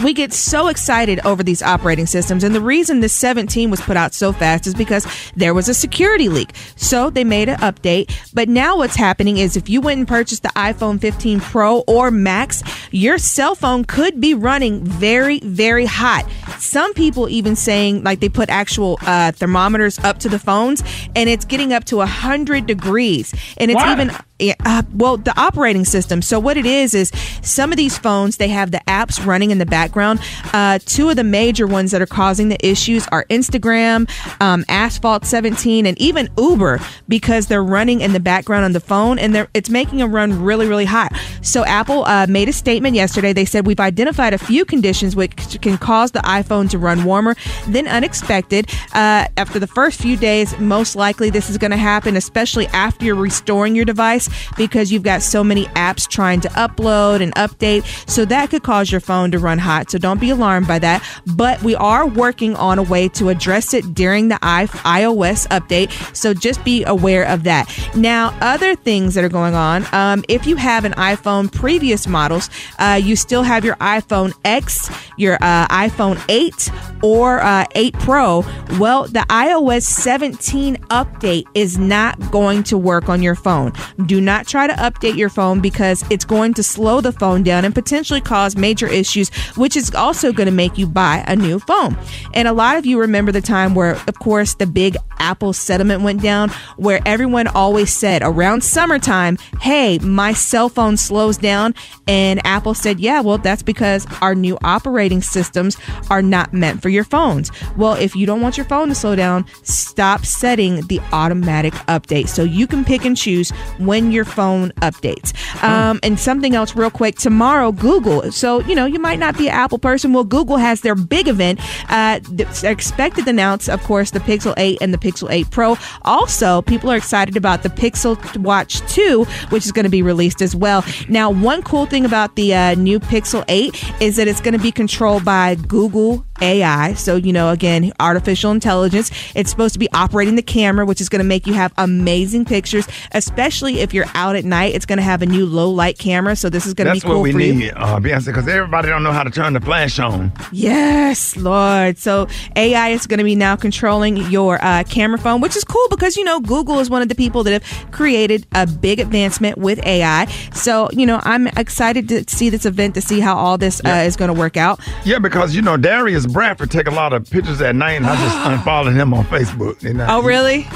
[0.03, 2.45] we get so excited over these operating systems.
[2.45, 5.75] And the reason this 17 was put out so fast is because there was a
[5.75, 6.51] security leak.
[6.77, 8.13] So they made an update.
[8.33, 12.11] But now what's happening is if you went and purchased the iPhone 15 Pro or
[12.11, 16.29] Max, your cell phone could be running very, very hot.
[16.59, 20.83] Some people even saying like they put actual uh, thermometers up to the phones
[21.15, 23.35] and it's getting up to 100 degrees.
[23.57, 26.21] And it's even uh, well, the operating system.
[26.21, 29.59] So what it is is some of these phones they have the apps running in
[29.59, 30.21] the background.
[30.53, 35.25] Uh, two of the major ones that are causing the issues are Instagram, um, Asphalt
[35.25, 39.71] 17, and even Uber because they're running in the background on the phone and it's
[39.71, 41.13] making them run really really hot.
[41.43, 43.33] So Apple uh, made a statement yesterday.
[43.33, 47.37] They said we've identified a few conditions which can cause the iPhone to run warmer
[47.69, 48.69] than unexpected.
[48.93, 53.05] Uh, after the first few days, most likely this is going to happen, especially after
[53.05, 54.24] you're restoring your device
[54.57, 57.85] because you've got so many apps trying to upload and update.
[58.09, 59.91] So that could cause your phone to run hot.
[59.91, 61.03] So don't be alarmed by that.
[61.27, 66.17] But we are working on a way to address it during the iOS update.
[66.17, 67.69] So just be aware of that.
[67.97, 72.51] Now, other things that are going on, um, if you have an iPhone previous models,
[72.79, 76.71] uh, you still have your iPhone X, your uh, iPhone 8,
[77.03, 78.45] or uh, 8 Pro.
[78.79, 83.73] Well, the iOS 17 update is not going to work on your phone.
[84.07, 87.65] Do not try to update your phone because it's going to slow the phone down
[87.65, 91.59] and potentially cause major issues, which is also going to make you buy a new
[91.59, 91.97] phone.
[92.35, 96.03] And a lot of you remember the time where, of course, the big Apple settlement
[96.03, 101.75] went down, where everyone always said around summertime, hey, my cell phone slows down.
[102.07, 105.79] And Apple said, yeah, well, that's because our new operating systems
[106.11, 107.51] are not meant for your phones.
[107.77, 112.29] Well, if you don't want your phone to slow down, stop setting the automatic update
[112.29, 115.33] so you can pick and choose when your phone updates.
[115.63, 118.31] Um, and something else, real quick tomorrow, Google.
[118.33, 120.13] So, you know, you might not be an Apple person.
[120.13, 121.61] Well, Google has their big event.
[121.91, 122.21] Uh,
[122.63, 125.77] expected to announce, of course, the Pixel 8 and the Pixel 8 Pro.
[126.03, 130.43] Also, people are excited about the Pixel Watch 2, which is going to be released
[130.43, 130.85] as well.
[131.09, 134.61] Now, one cool thing about the uh, new Pixel 8 is that it's going to
[134.61, 136.95] be controlled by Google AI.
[136.95, 139.11] So, you know, again, artificial intelligence.
[139.35, 142.45] It's supposed to be operating the camera, which is going to make you have amazing
[142.45, 144.75] pictures, especially if you're out at night.
[144.75, 146.37] It's going to have a new low light camera.
[146.37, 147.55] So, this is going to be That's cool what we for you.
[147.55, 150.33] need, uh, Beyonce, because everybody don't know how to turn the flash on.
[150.53, 151.99] Yes, Lord.
[151.99, 152.27] So
[152.57, 156.17] AI is going to be now controlling your uh, camera phone, which is cool because,
[156.17, 159.85] you know, Google is one of the people that have created a big advancement with
[159.87, 160.27] AI.
[160.53, 164.03] So, you know, I'm excited to see this event to see how all this uh,
[164.07, 164.81] is going to work out.
[165.05, 168.17] Yeah, because you know Darius Bradford take a lot of pictures at night, and I
[168.17, 169.83] just unfollowed him on Facebook.
[169.83, 170.07] You know?
[170.09, 170.67] Oh, really?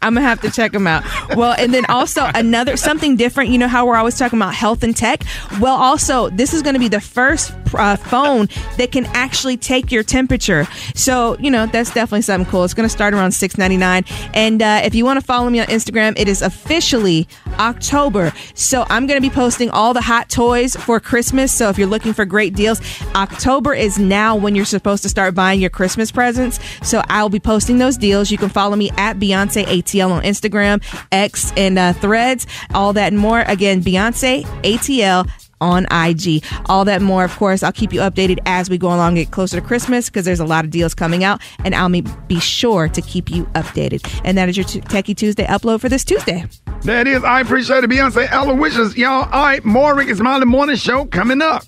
[0.00, 1.04] I'm gonna have to check them out.
[1.36, 3.50] Well, and then also another something different.
[3.50, 5.24] You know how we're always talking about health and tech.
[5.60, 10.02] Well, also this is to be the first uh, phone that can actually take your
[10.02, 10.66] temperature.
[10.94, 12.64] So you know that's definitely something cool.
[12.64, 14.04] It's to start around six ninety nine.
[14.34, 17.26] And uh, if you want to follow me on Instagram, it is officially
[17.58, 18.32] October.
[18.54, 21.52] So I'm to be posting all the hot toys for Christmas.
[21.52, 22.80] So if you're looking for great deals,
[23.14, 26.60] October is now when you're supposed to start buying your Christmas presents.
[26.82, 28.30] So I'll be posting those deals.
[28.30, 32.46] You can follow me at Beyonce ATL on Instagram, X, and uh, Threads.
[32.74, 33.40] All that and more.
[33.40, 35.28] Again, Beyonce ATL
[35.60, 36.44] on IG.
[36.66, 39.30] All that and more, of course, I'll keep you updated as we go along, get
[39.30, 42.40] closer to Christmas because there's a lot of deals coming out, and I'll be be
[42.40, 44.20] sure to keep you updated.
[44.24, 46.44] And that is your t- Techie Tuesday upload for this Tuesday.
[46.82, 48.26] That is, I appreciate it, Beyonce.
[48.26, 49.28] Alowishus y'all.
[49.32, 51.64] All right, more Rickey Smiley Morning Show coming up.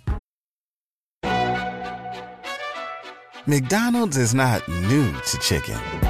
[3.46, 6.10] McDonald's is not new to chicken.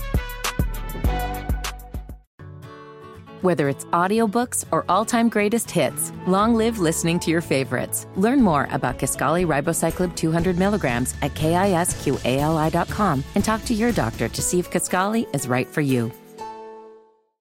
[3.41, 8.05] Whether it's audiobooks or all-time greatest hits, long live listening to your favorites.
[8.15, 14.41] Learn more about Kisqali Ribociclib 200 milligrams at kisqali.com and talk to your doctor to
[14.43, 16.11] see if Kisqali is right for you.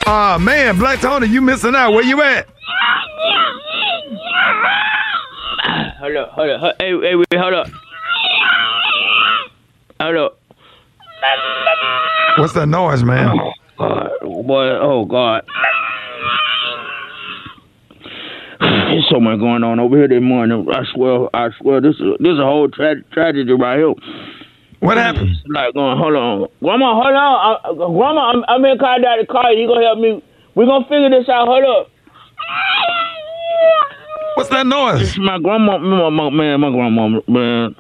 [0.07, 1.93] Ah man, Black Tony, you missing out.
[1.93, 2.49] Where you at?
[6.01, 7.69] Hold up, hold up, hey, hey, wait, hold up.
[10.01, 10.41] Hold up.
[12.37, 13.39] What's that noise, man?
[13.79, 15.43] God, boy, oh God.
[18.61, 20.67] There's so much going on over here this morning.
[20.73, 23.95] I swear, I swear, this is this is a whole tra- tragedy right here.
[24.81, 25.31] What happened?
[25.31, 29.19] It's like going, hold on, grandma, hold on, I, grandma, I'm, I'm in car down
[29.19, 29.53] the car.
[29.53, 30.23] You gonna help me?
[30.55, 31.49] We gonna figure this out.
[31.49, 31.91] Hold up.
[34.37, 35.01] What's that noise?
[35.01, 37.75] It's my grandma, my, my, man, my grandma, man.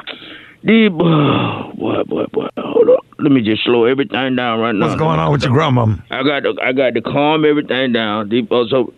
[0.64, 3.04] These, boy, boy, boy, hold up.
[3.18, 4.86] Let me just slow everything down right now.
[4.86, 5.96] What's going on with your grandma?
[6.10, 8.30] I got to, I got to calm everything down.
[8.30, 8.94] Deep, so,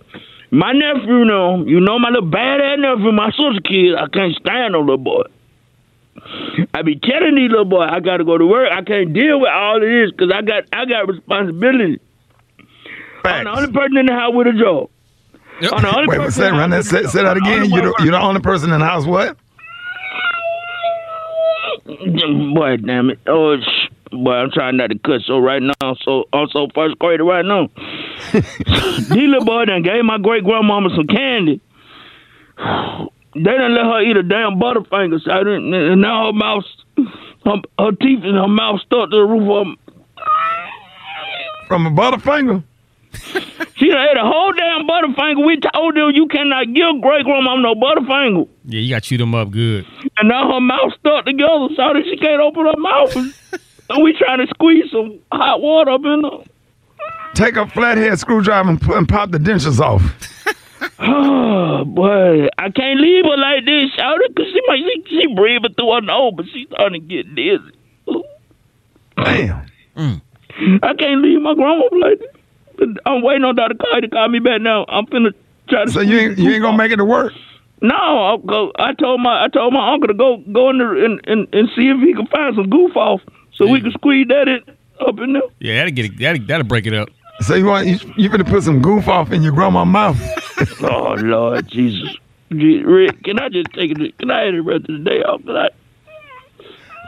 [0.52, 3.96] my nephew, you know, you know my little bad ass nephew, my sister kid.
[3.96, 5.22] I can't stand no little boy.
[6.72, 8.70] I be telling these little boy I got to go to work.
[8.72, 12.00] I can't deal with all of this because I got, I got responsibility.
[13.24, 14.88] I'm the only person in the house with a job.
[15.62, 16.48] I'm the only Wait, person what's that?
[16.48, 16.84] in the Run that.
[16.84, 17.70] Say, say that again.
[17.70, 19.04] You're the, you're the only person in the house.
[19.04, 19.36] What?
[21.86, 23.18] Boy, damn it.
[23.26, 25.20] Oh, sh- boy, I'm trying not to cut.
[25.26, 27.68] So right now, so I'm so first grader right now.
[28.32, 31.60] These little boy done gave my great grandmama some candy.
[32.58, 35.20] They didn't let her eat a damn Butterfinger.
[35.22, 36.64] So I didn't, and now her mouth,
[37.44, 39.76] her, her teeth and her mouth stuck to the roof of them.
[41.68, 42.64] From a Butterfinger?
[43.76, 45.44] She done ate a whole damn Butterfinger.
[45.46, 48.48] We told them you cannot give great grandmama no Butterfinger.
[48.64, 49.84] Yeah, you got to chew them up good.
[50.18, 53.60] And now her mouth stuck together so that she can't open her mouth.
[53.88, 56.42] And we trying to squeeze some hot water up in her.
[57.34, 60.02] Take a flathead screwdriver and, and pop the dentures off.
[60.98, 65.34] Oh boy, I can't leave her like this, shout it, cause she might she, she
[65.34, 67.76] breathing through her nose, but she's starting to get dizzy.
[69.16, 69.66] Damn.
[69.96, 70.20] Mm.
[70.82, 72.96] I can't leave my grandma like this.
[73.04, 73.74] I'm waiting on Dr.
[73.74, 74.84] Carter to call me back now.
[74.88, 75.32] I'm finna
[75.68, 75.90] try to.
[75.90, 77.32] So you ain't you ain't gonna make it to work?
[77.86, 78.72] No, I'll go.
[78.78, 81.68] I told my I told my uncle to go go in there and, and, and
[81.76, 83.20] see if he can find some goof off
[83.54, 84.60] so we can squeeze that in
[85.06, 85.42] up in there.
[85.60, 86.18] Yeah, that'll get it.
[86.18, 87.10] That'll, that'll break it up.
[87.40, 90.20] So you want you, you finna put some goof off in your grandma's mouth?
[90.82, 92.16] oh Lord Jesus,
[92.50, 94.18] Rick, can I just take it?
[94.18, 95.42] Can I have the rest of the day off?
[95.42, 95.68] Can I?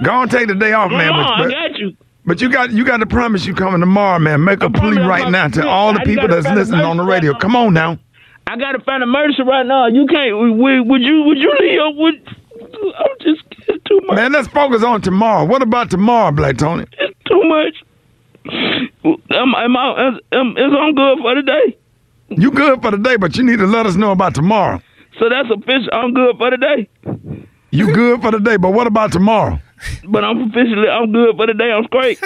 [0.05, 1.11] Go on, take the day off, man.
[1.11, 1.97] No, but, I got you.
[2.25, 4.45] But you got you got to promise you coming tomorrow, man.
[4.45, 7.35] Make a plea right now to all the I people that's listening on the radio.
[7.35, 7.99] Come on now.
[8.49, 9.89] I gotta find a mercy right now.
[9.89, 10.37] You can't.
[10.59, 11.23] Would, would you?
[11.25, 11.97] Would you leave?
[11.97, 12.37] Would
[12.99, 14.17] I'm just it's too much.
[14.17, 15.45] Man, let's focus on tomorrow.
[15.45, 16.85] What about tomorrow, Black Tony?
[16.99, 17.75] It's too much.
[19.31, 20.19] Am, am I?
[20.33, 21.77] Am, is I'm good for the day?
[22.31, 24.81] You good for the day, but you need to let us know about tomorrow.
[25.19, 25.89] So that's official.
[25.93, 26.89] I'm good for the day.
[27.71, 29.61] You good for the day, but what about tomorrow?
[30.09, 30.89] But I'm officially.
[30.89, 31.71] I'm good for the day.
[31.71, 32.19] I'm straight.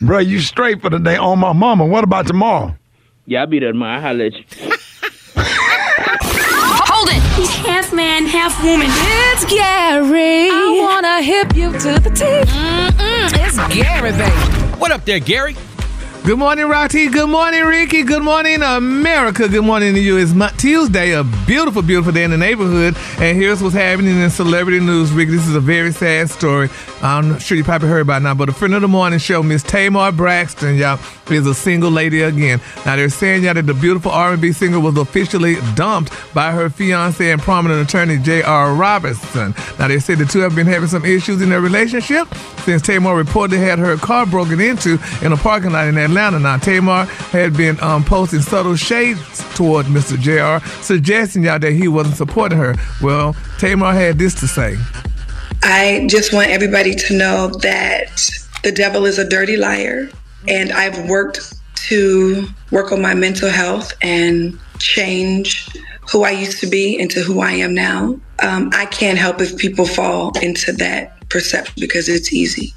[0.00, 1.86] Bro, you straight for the day on my mama.
[1.86, 2.76] What about tomorrow?
[3.26, 3.96] Yeah, I'll be there tomorrow.
[3.96, 4.72] I'll holler at you.
[7.42, 7.56] Hold it!
[7.56, 8.86] He's half man, half woman.
[8.88, 10.48] It's Gary.
[10.50, 12.48] I wanna hip you to the teeth.
[12.48, 14.78] Mm-mm, it's Gary, baby.
[14.78, 15.56] What up there, Gary?
[16.24, 17.08] Good morning, Rocky.
[17.08, 18.04] Good morning, Rickey.
[18.04, 19.48] Good morning, America.
[19.48, 20.18] Good morning to you.
[20.18, 22.96] It's Tuesday, a beautiful, beautiful day in the neighborhood.
[23.18, 25.32] And here's what's happening in celebrity news, Rickey.
[25.32, 26.70] This is a very sad story.
[27.02, 29.64] I'm sure you probably heard about now, but a friend of the morning show, Miss
[29.64, 32.60] Tamar Braxton, y'all, is a single lady again.
[32.86, 37.32] Now they're saying y'all that the beautiful R&B singer was officially dumped by her fiance
[37.32, 38.74] and prominent attorney J.R.
[38.74, 39.56] Robinson.
[39.76, 43.20] Now they say the two have been having some issues in their relationship since Tamar
[43.20, 46.11] reportedly had her car broken into in a parking lot in Atlanta.
[46.14, 49.20] Now Tamar had been um, posting subtle shades
[49.54, 50.18] toward Mr.
[50.18, 52.74] JR, suggesting y'all that he wasn't supporting her.
[53.00, 54.76] Well, Tamar had this to say.
[55.62, 58.30] I just want everybody to know that
[58.62, 60.10] the devil is a dirty liar,
[60.48, 61.54] and I've worked
[61.88, 65.68] to work on my mental health and change
[66.10, 68.18] who I used to be into who I am now.
[68.42, 72.74] Um, I can't help if people fall into that perception because it's easy,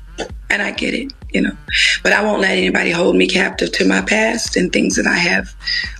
[0.49, 1.55] and I get it, you know.
[2.01, 5.15] But I won't let anybody hold me captive to my past and things that I
[5.15, 5.53] have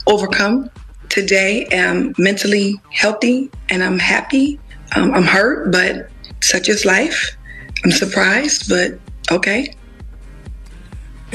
[0.07, 0.69] overcome.
[1.09, 4.59] Today, I'm mentally healthy and I'm happy.
[4.95, 6.09] Um, I'm hurt, but
[6.41, 7.37] such is life.
[7.83, 8.97] I'm surprised, but
[9.29, 9.75] okay.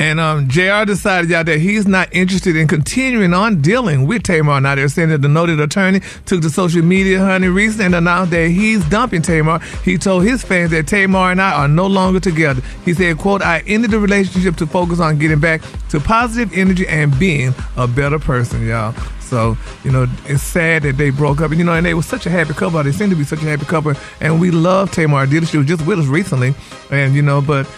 [0.01, 4.59] And um, JR decided y'all that he's not interested in continuing on dealing with Tamar.
[4.59, 8.31] Now they're saying that the noted attorney took to social media, honey, recently and announced
[8.31, 9.59] that he's dumping Tamar.
[9.85, 12.63] He told his fans that Tamar and I are no longer together.
[12.87, 15.61] He said, quote, I ended the relationship to focus on getting back
[15.91, 18.95] to positive energy and being a better person, y'all.
[19.21, 21.51] So, you know, it's sad that they broke up.
[21.51, 22.83] And, you know, and they were such a happy couple.
[22.83, 23.93] They seem to be such a happy couple.
[24.21, 25.45] And we love Tamar Dillon.
[25.45, 26.55] She was just with us recently.
[26.91, 27.69] And, you know, but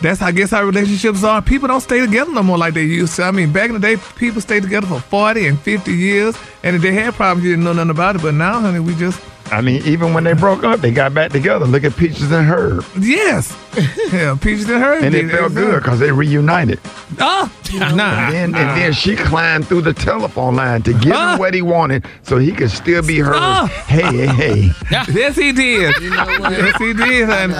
[0.00, 1.40] that's I guess how relationships are.
[1.40, 3.24] People don't stay together no more like they used to.
[3.24, 6.36] I mean, back in the day, people stayed together for 40 and 50 years.
[6.62, 8.22] And if they had problems, you didn't know nothing about it.
[8.22, 9.22] But now, honey, we just.
[9.52, 11.66] I mean, even when they broke up, they got back together.
[11.66, 12.84] Look at Peaches and Herb.
[12.98, 13.56] Yes.
[14.12, 15.04] yeah, Peaches and Herb.
[15.04, 16.80] And it did felt good because they reunited.
[17.20, 18.94] Oh, And then, and then ah.
[18.94, 21.36] she climbed through the telephone line to give him ah.
[21.38, 23.36] what he wanted so he could still be heard.
[23.36, 23.66] Oh.
[23.86, 24.70] Hey, hey, hey.
[24.90, 25.94] yes, he did.
[26.00, 27.54] yes, he did, honey.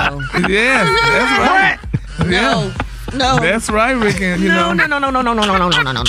[0.53, 1.79] Yes, that's right.
[2.25, 2.73] No.
[3.15, 3.39] No.
[3.39, 4.25] That's right, Rickey.
[4.43, 4.87] You no, know.
[4.87, 6.03] no, no, no, no, no, no, no, no, no, no, no.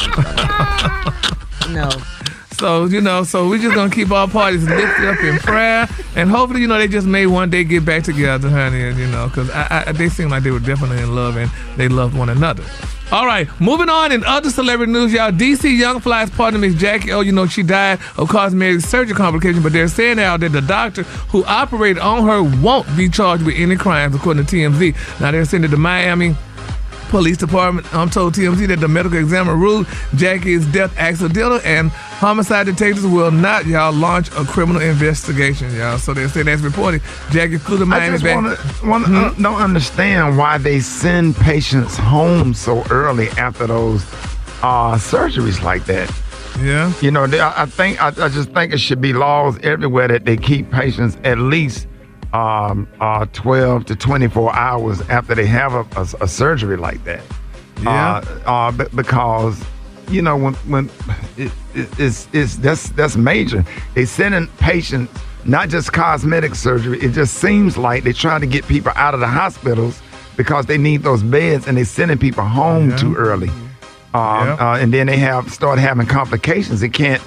[1.69, 1.89] No.
[1.89, 1.89] No.
[2.53, 6.29] So you know, so we're just gonna keep all parties lifted up in prayer, and
[6.29, 9.27] hopefully, you know, they just may one day get back together, honey, and you know,
[9.27, 12.29] because I, I, they seem like they were definitely in love and they loved one
[12.29, 12.63] another.
[13.09, 15.31] All right, moving on in other celebrity news, y'all.
[15.31, 19.63] DC Young Fly's partner, Miss Jackie O, you know, she died of cosmetic surgery complications,
[19.63, 23.55] but they're saying now that the doctor who operated on her won't be charged with
[23.55, 25.21] any crimes, according to TMZ.
[25.21, 26.35] Now they're saying that the Miami
[27.09, 32.65] Police Department um, told TMZ that the medical examiner ruled Jackie's death accidental and homicide
[32.65, 35.97] detectives will not, y'all, launch a criminal investigation, y'all.
[35.97, 37.01] So they say that's reported.
[37.31, 38.35] Jackie flew to Miami I just back.
[38.35, 44.03] wanna, wanna, uh, don't understand why they send patients home so early after those
[44.63, 46.11] uh, surgeries like that.
[46.59, 46.91] Yeah.
[47.01, 50.37] You know, I think I, I just think it should be laws everywhere that they
[50.37, 51.87] keep patients at least
[52.33, 57.23] um, uh, 12 to 24 hours after they have a, a, a surgery like that.
[57.81, 58.17] Yeah.
[58.45, 59.63] Uh, uh, be- because
[60.09, 60.89] you know when when
[61.37, 63.63] it, it, it's it's that's that's major.
[63.93, 65.11] They sending patients
[65.45, 66.99] not just cosmetic surgery.
[66.99, 70.01] It just seems like they're trying to get people out of the hospitals
[70.35, 73.49] because they need those beds, and they're sending people home too early.
[74.13, 76.79] Um, uh, and then they have start having complications.
[76.81, 77.21] They can't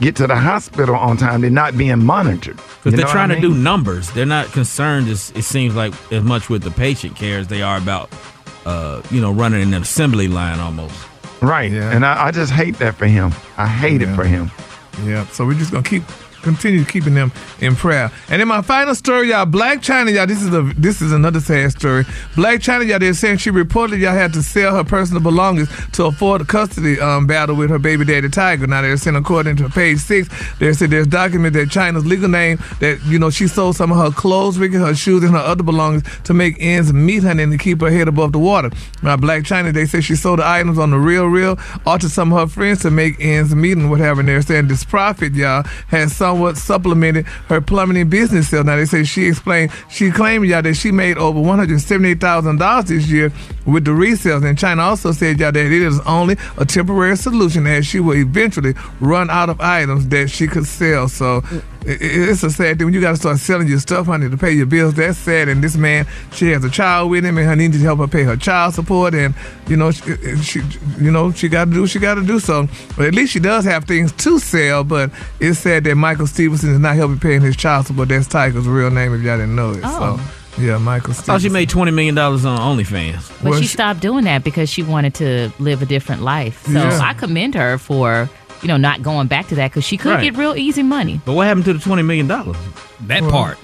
[0.00, 1.40] get to the hospital on time.
[1.40, 2.56] They're not being monitored.
[2.56, 4.10] Because they're trying I to do numbers.
[4.10, 7.62] They're not concerned, as it seems like, as much with the patient care as they
[7.62, 8.10] are about,
[8.64, 10.94] uh, you know, running an assembly line almost.
[11.40, 11.72] Right.
[11.72, 13.32] And I, I just hate that for him.
[13.56, 14.50] I hate it for him.
[15.04, 15.26] Yeah.
[15.26, 16.02] So we're just gonna keep
[16.46, 18.10] continue keeping them in prayer.
[18.30, 21.40] And in my final story, y'all, Blac Chyna, y'all, this is a this is another
[21.40, 22.04] sad story.
[22.34, 26.04] Blac Chyna, y'all, they're saying she reportedly y'all had to sell her personal belongings to
[26.04, 28.68] afford a custody um, battle with her baby daddy Tyga.
[28.68, 30.28] Now they're saying according to page six,
[30.58, 33.98] they said there's document that Chyna's legal name that you know she sold some of
[33.98, 37.52] her clothes, Rickey, her shoes, and her other belongings to make ends meet, honey, and
[37.52, 38.70] to keep her head above the water.
[39.02, 42.08] Now Blac Chyna, they say she sold the items on the real, real, or to
[42.08, 44.22] some of her friends to make ends meet and whatever.
[44.22, 48.66] They're saying this profit, y'all, has somewhat supplemented her plummeting business sales.
[48.66, 52.20] Now they say she explained, she claimed, y'all, that she made over one hundred seventy-eight
[52.20, 53.32] thousand dollars this year
[53.64, 54.46] with the resales.
[54.46, 58.16] And Chyna also said, y'all, that it is only a temporary solution as she will
[58.16, 61.08] eventually run out of items that she could sell.
[61.08, 61.42] So
[61.88, 64.52] it's a sad thing when you got to start selling your stuff, honey, to pay
[64.52, 64.94] your bills.
[64.94, 65.48] That's sad.
[65.48, 68.08] And this man, she has a child with him, and her needs to help her
[68.08, 69.14] pay her child support.
[69.14, 69.34] And
[69.68, 70.60] you know, she, she
[70.98, 72.40] you know, she got to do what she got to do.
[72.40, 74.84] So, but at least she does have things to sell.
[74.84, 75.10] But
[75.40, 78.08] it's sad that Michael Stevenson is not helping paying his child support.
[78.08, 79.80] That's Tyga's real name, if y'all didn't know it.
[79.84, 80.16] Oh.
[80.16, 81.24] So, yeah, Michael I Stevenson.
[81.24, 82.38] thought she made $20 million on
[82.78, 83.28] OnlyFans.
[83.42, 86.64] But Well, she she- stopped doing that because she wanted to live a different life.
[86.64, 86.98] So Yeah.
[87.02, 88.30] I commend her for,
[88.62, 90.22] you know, not going back to that because she could Right.
[90.22, 91.20] get real easy money.
[91.24, 92.26] But what happened to the $20 million?
[92.28, 93.58] That Well- part.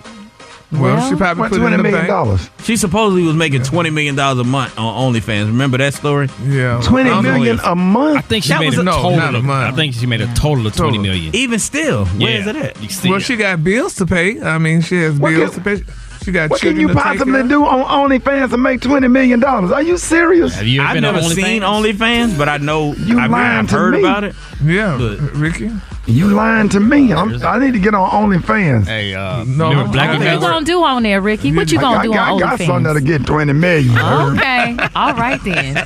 [0.74, 2.09] Well, she probably What, put it in 20 the million bank.
[2.09, 2.49] dollars?
[2.64, 5.49] She supposedly was making $20 million a month on OnlyFans.
[5.49, 6.30] Remember that story?
[6.49, 6.80] Yeah.
[6.82, 8.16] Twenty I don't know million if- a month.
[8.16, 9.16] I think she That made was a a- no, total.
[9.18, 9.70] not a of, month.
[9.74, 11.03] I think she made a total of twenty Total.
[11.12, 11.36] million.
[11.36, 12.82] Even still, where yeah, is it at?
[12.82, 14.40] You still, Well, she got bills to pay.
[14.40, 15.84] I mean, she has What bills can- to pay.
[16.24, 19.72] She got What can you to possibly do on OnlyFans to make twenty million dollars?
[19.72, 20.54] Are you serious?
[20.54, 21.92] have you ever I've been never on seen OnlyFans?
[22.34, 24.00] OnlyFans, but I know You I've, lying I've to heard me.
[24.00, 24.34] about it.
[24.62, 25.70] Yeah, But- Rickey.
[26.04, 27.12] You lying to me?
[27.12, 28.86] I'm, I need to get on OnlyFans.
[28.88, 30.44] Hey, uh, No, remember I'm Black What you Events?
[30.44, 31.54] gonna do on there, Rickey?
[31.54, 32.42] What you gonna got, do I on OnlyFans?
[32.44, 33.96] I got something that'll get twenty million.
[33.98, 35.84] Okay, all right then.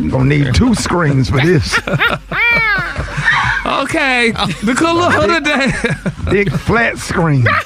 [0.00, 1.78] You're gonna need two screens for this.
[3.66, 4.30] Okay,
[4.62, 5.70] the color today.
[6.30, 7.46] Big flat screen.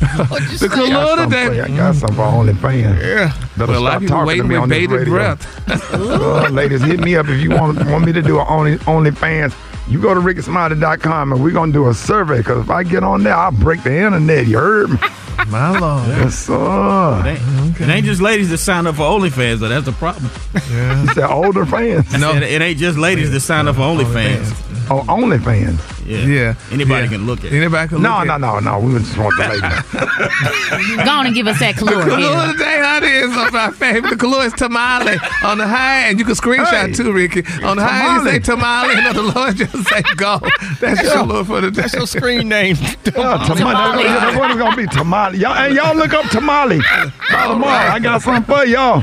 [0.60, 1.62] The got color something for you.
[1.62, 1.72] today.
[1.72, 3.02] I got something for OnlyFans.
[3.02, 3.32] Yeah.
[3.56, 5.04] Better Well, stop talking to me with on this radio.
[5.14, 5.46] breath.
[5.92, 9.54] Uh, ladies, hit me up if you want want me to do an only OnlyFans.
[9.88, 12.38] You go to rickeysmiley.com and we're gonna do a survey.
[12.38, 14.46] Because if I get on there, I'll break the internet.
[14.46, 14.96] You heard me?
[15.48, 16.08] My lord.
[16.08, 17.22] Yes, sir.
[17.24, 19.68] It ain't, it ain't just ladies that sign up for OnlyFans, though.
[19.68, 20.30] That's the problem.
[20.70, 21.02] Yeah.
[21.02, 22.06] You said older fans.
[22.20, 24.66] No, it, it ain't just ladies that sign up for OnlyFans.
[24.90, 25.78] Oh, OnlyFans.
[26.04, 26.18] Yeah.
[26.26, 26.54] Yeah.
[26.72, 27.10] Anybody Yeah.
[27.12, 27.52] can look at it.
[27.52, 28.60] Anybody can No, look no, at no, no.
[28.60, 28.86] No, no.
[28.86, 30.96] We just want the ladies.
[31.04, 32.52] Go on and give us that The color color here.
[32.52, 34.10] today, how it is on my favorite.
[34.10, 36.92] The color is tamale on the high, and you can screenshot Hey.
[36.92, 37.44] too, Ricky.
[37.62, 40.40] On the high, you say tamale, and on the low, just say go.
[40.80, 41.82] That's your look for the day.
[41.82, 42.76] That's your screen name.
[42.80, 44.02] Yeah, tamale.
[44.02, 44.86] That's what it's gonna be.
[44.88, 45.29] Tamale.
[45.34, 46.80] Y'all, hey, y'all look up tamale.
[47.30, 49.02] By tomorrow, I got something for y'all.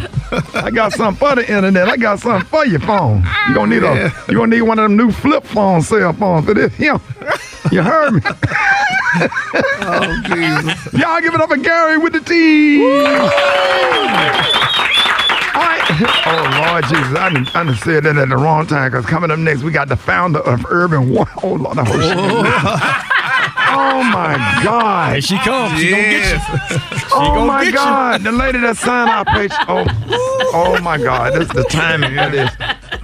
[0.54, 1.88] I got something for the internet.
[1.88, 3.24] I got something for your phone.
[3.48, 4.14] You gonna need a.
[4.30, 6.78] You gonna need one of them new flip phone cell phones for this.
[6.80, 7.00] Yeah.
[7.72, 8.22] You heard me.
[9.90, 10.94] Oh, Jesus.
[10.94, 12.84] Y'all give it up for Gary with the T.
[15.58, 15.84] All right.
[16.26, 19.32] Oh Lord Jesus, I done, I done said that at the wrong time because coming
[19.32, 21.28] up next we got the founder of Urban One.
[21.42, 23.14] Oh Lord, I
[23.70, 25.14] Oh my God!
[25.14, 25.80] Here she comes.
[25.80, 26.44] She Yes.
[26.48, 26.78] gonna get you.
[27.08, 28.24] She Oh gonna my get God!
[28.24, 29.52] The lady that signed our page.
[29.68, 29.86] Oh,
[30.54, 31.34] oh my God!
[31.34, 32.52] That's the timing of this.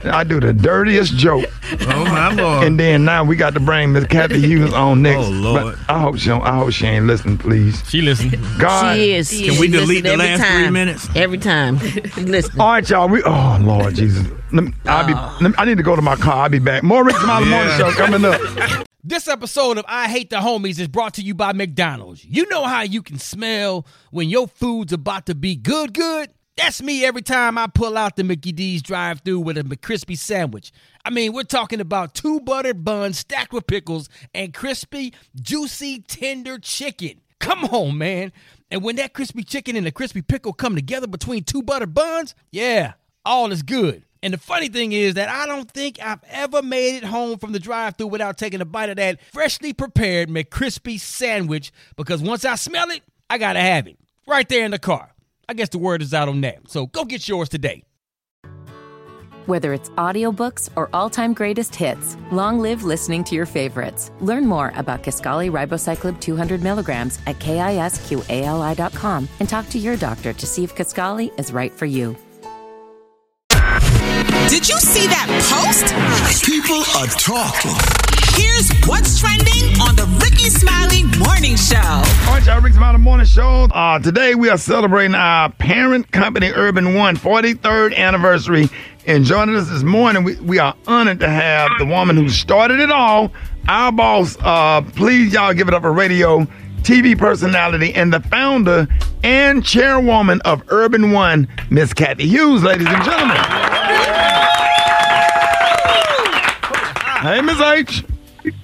[0.06, 1.46] I do the dirtiest joke,
[1.88, 2.66] Oh my lord.
[2.68, 5.26] and then now we got to bring Miss Cathy Hughes on next.
[5.26, 5.78] Oh, Lord.
[5.88, 6.28] But I hope she.
[6.30, 7.38] Don't, I hope she ain't listening.
[7.38, 8.30] Please, She listen.
[8.60, 8.98] God.
[8.98, 9.30] She is.
[9.30, 10.74] Can we She delete the every last three time.
[10.74, 11.08] minutes?
[11.16, 11.78] Every time.
[12.18, 12.60] Listen.
[12.60, 13.08] All right, y'all.
[13.08, 13.24] We.
[13.24, 14.28] Oh Lord Jesus.
[14.52, 15.14] Let me, I'll be.
[15.16, 15.38] Oh.
[15.42, 16.44] let me- I need to go to my car.
[16.44, 16.84] I'll be back.
[16.84, 18.40] More Rick Smiley Morning Show coming up.
[19.06, 22.24] This episode of I Hate the Homies is brought to you by McDonald's.
[22.24, 26.30] You know how you can smell when your food's about to be good, good?
[26.56, 30.18] That's me every time I pull out the Mickey D's drive through with a McCrispy
[30.18, 30.72] sandwich.
[31.04, 36.58] I mean, we're talking about two buttered buns stacked with pickles and crispy, juicy, tender
[36.58, 37.20] chicken.
[37.42, 38.32] Come on, man.
[38.72, 42.36] And when that crispy chicken and the crispy pickle come together between two buttered buns,
[42.54, 42.94] yeah,
[43.26, 44.06] all is good.
[44.24, 47.52] And the funny thing is that I don't think I've ever made it home from
[47.52, 52.46] the drive through without taking a bite of that freshly prepared McCrispy sandwich because once
[52.46, 53.98] I smell it, I gotta have it.
[54.26, 55.14] Right there in the car.
[55.50, 56.70] I guess the word is out on that.
[56.70, 57.84] So go get yours today.
[59.46, 64.10] Whether it's audiobooks or all-time greatest hits, long live listening to your favorites.
[64.22, 70.46] Learn more about Kisqali Ribociclib 200 milligrams at kisqali.com and talk to your doctor to
[70.46, 72.16] see if Kisqali is right for you.
[74.50, 76.46] Did you see that post?
[76.46, 77.72] People are talking.
[78.36, 81.78] Here's what's trending on the Rickey Smiley Morning Show.
[81.78, 83.68] All right, y'all, Rick Smiley Morning Show.
[83.72, 88.70] Uh, today we are celebrating our parent company, Urban One, 43rd anniversary.
[89.06, 92.80] And joining us this morning, we, we are honored to have the woman who started
[92.80, 93.32] it all,
[93.68, 94.38] our boss.
[94.40, 96.48] Uh, please, y'all, give it up for radio,
[96.84, 98.88] TV personality, and the founder
[99.24, 103.38] and chairwoman of Urban One, Miss Cathy Hughes, ladies and gentlemen.
[107.22, 108.04] Hey, Miss H.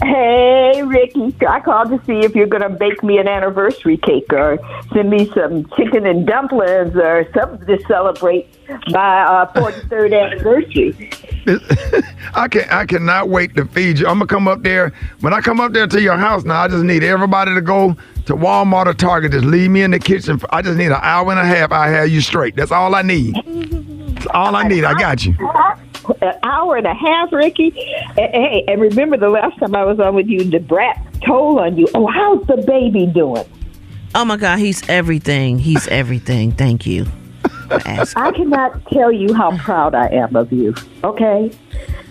[0.01, 1.33] Hey, Rickey.
[1.47, 4.59] I called to see if you're going to bake me an anniversary cake or
[4.93, 8.47] send me some chicken and dumplings or something to celebrate
[8.89, 11.09] my uh, 43rd anniversary.
[12.35, 14.07] I can I cannot wait to feed you.
[14.07, 14.93] I'm gonna come up there.
[15.21, 17.95] When I come up there to your house now, I just need everybody to go
[18.29, 19.31] to Walmart or Target.
[19.31, 20.39] Just leave me in the kitchen.
[20.51, 21.71] I just need an hour and a half.
[21.71, 22.55] I have you straight.
[22.55, 23.33] That's all I need.
[23.35, 24.83] That's all I need.
[24.83, 25.35] I got you.
[26.21, 27.73] An hour and a half, Rickey.
[28.17, 31.59] Eh, hey, and remember the last time I was on with you, Da Brat told
[31.59, 31.87] on you.
[31.95, 33.45] Oh, how's the baby doing?
[34.13, 35.57] Oh my God, he's everything.
[35.57, 36.51] He's everything.
[36.51, 37.07] Thank you.
[37.69, 38.19] For.
[38.19, 40.73] I cannot tell you how proud I am of you.
[41.03, 41.51] Okay,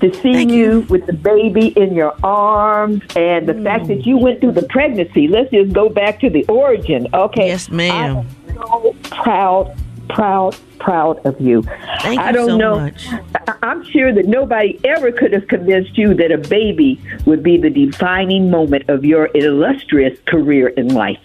[0.00, 0.80] to see you.
[0.88, 5.28] with the baby in your arms, and the fact that you went through the pregnancy.
[5.28, 7.08] Let's just go back to the origin.
[7.12, 7.48] Okay.
[7.48, 8.16] Yes, ma'am.
[8.16, 9.76] I am so proud,
[10.08, 11.62] proud, proud of you.
[12.02, 12.80] Thank I you don't so know.
[12.80, 13.06] much.
[13.08, 17.56] I- I'm sure that nobody ever could have convinced you that a baby would be
[17.56, 21.18] the defining moment of your illustrious career in life.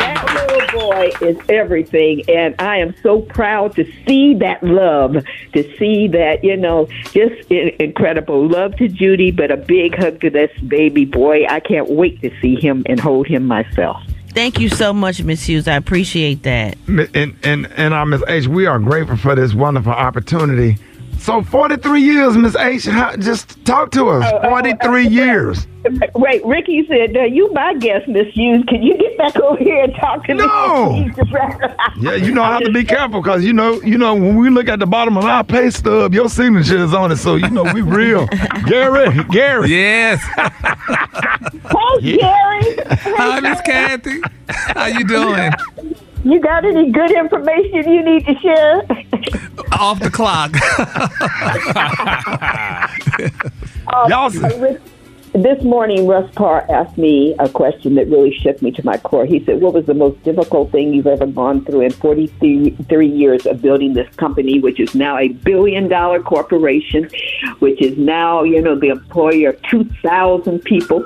[0.00, 5.16] That little boy is everything, and I am so proud to see that love,
[5.52, 10.30] to see that, you know, just incredible love to Judy, but a big hug to
[10.30, 11.44] this baby boy.
[11.46, 14.02] I can't wait to see him and hold him myself.
[14.32, 15.66] Thank you so much, Miss Hughes.
[15.66, 16.78] I appreciate that.
[16.86, 20.78] And and and uh, Miss H, we are grateful for this wonderful opportunity.
[21.20, 22.86] So 43 years, Miss H.
[22.86, 24.30] How, just talk to us.
[24.42, 25.66] 43 years.
[26.14, 28.64] Wait, Rickey said, uh, "You my guest, Miss Hughes.
[28.68, 30.92] Can you get back over here and talk to No.
[30.92, 31.70] me?" No.
[32.10, 34.48] yeah, you know I have to be careful because you know, you know, when we
[34.50, 37.16] look at the bottom of our pay stub, your signature is on it.
[37.16, 38.26] So you know we real.
[38.66, 39.70] Gary, Gary.
[39.70, 40.22] Yes.
[42.00, 42.76] Hey, Gary.
[43.16, 44.20] Hi, Miss Cathy.
[44.48, 45.50] How you doing?
[46.24, 48.82] You got any good information you need to share?
[49.78, 50.52] Off the clock.
[53.92, 54.30] Uh, Y'all,
[55.32, 59.24] this morning, Russ Parr asked me a question that really shook me to my core.
[59.24, 63.46] He said, What was the most difficult thing you've ever gone through in 43 years
[63.46, 67.08] of building this company, which is now a billion dollar corporation,
[67.60, 71.04] which is now, you know, the employer of 2,000 people,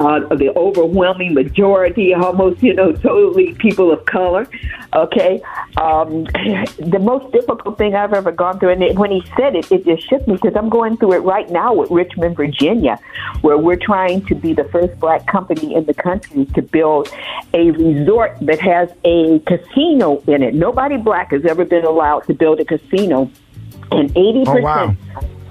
[0.00, 4.48] uh, the overwhelming majority, almost, you know, totally people of color.
[4.94, 5.42] Okay.
[5.76, 6.24] Um,
[6.78, 9.84] the most difficult thing I've ever gone through, and it, when he said it, it
[9.84, 12.98] just shook me because I'm going through it right now with Richmond, Virginia,
[13.42, 17.12] where we're trying to be the first black company in the country to build
[17.52, 20.54] a resort that has a casino in it.
[20.54, 23.28] Nobody black has ever been allowed to build a casino,
[23.90, 24.46] and 80%.
[24.46, 24.96] Oh, wow.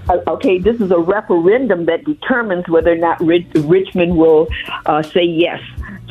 [0.08, 4.48] Uh, okay, this is a referendum that determines whether or not Rich- Richmond will
[4.86, 5.60] uh, say yes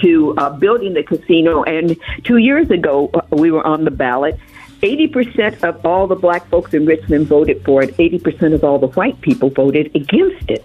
[0.02, 1.62] to uh, building the casino.
[1.62, 4.38] And two years ago, uh, we were on the ballot.
[4.84, 8.88] 80% of all the black folks in Richmond voted for it, 80% of all the
[8.88, 10.64] white people voted against it.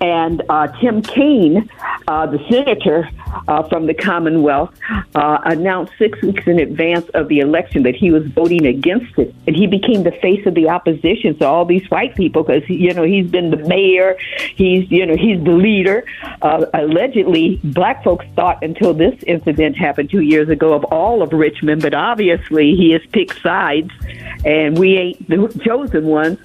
[0.00, 1.70] And uh, Tim Kaine,
[2.08, 3.08] uh, the senator
[3.48, 4.74] uh, from the Commonwealth,
[5.14, 9.34] uh, announced six weeks in advance of the election that he was voting against it,
[9.46, 12.92] and he became the face of the opposition to all these white people because you
[12.94, 14.16] know he's been the mayor,
[14.56, 16.04] he's you know he's the leader.
[16.42, 21.32] Uh, allegedly, black folks thought until this incident happened two years ago of all of
[21.32, 23.90] Richmond, but obviously he has picked sides,
[24.44, 26.38] and we ain't the chosen ones.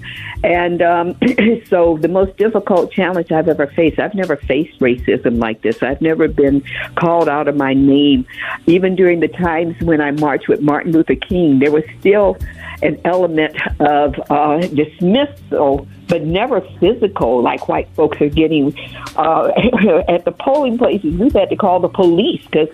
[0.43, 1.15] And um,
[1.69, 5.81] so the most difficult challenge I've ever faced, I've never faced racism like this.
[5.81, 6.63] I've never been
[6.95, 8.25] called out of my name.
[8.65, 12.37] Even during the times when I marched with Martin Luther King, there was still
[12.83, 18.77] an element of uh, dismissal, but never physical, like white folks are getting
[19.15, 19.47] uh,
[20.07, 21.15] at the polling places.
[21.15, 22.69] We've had to call the police because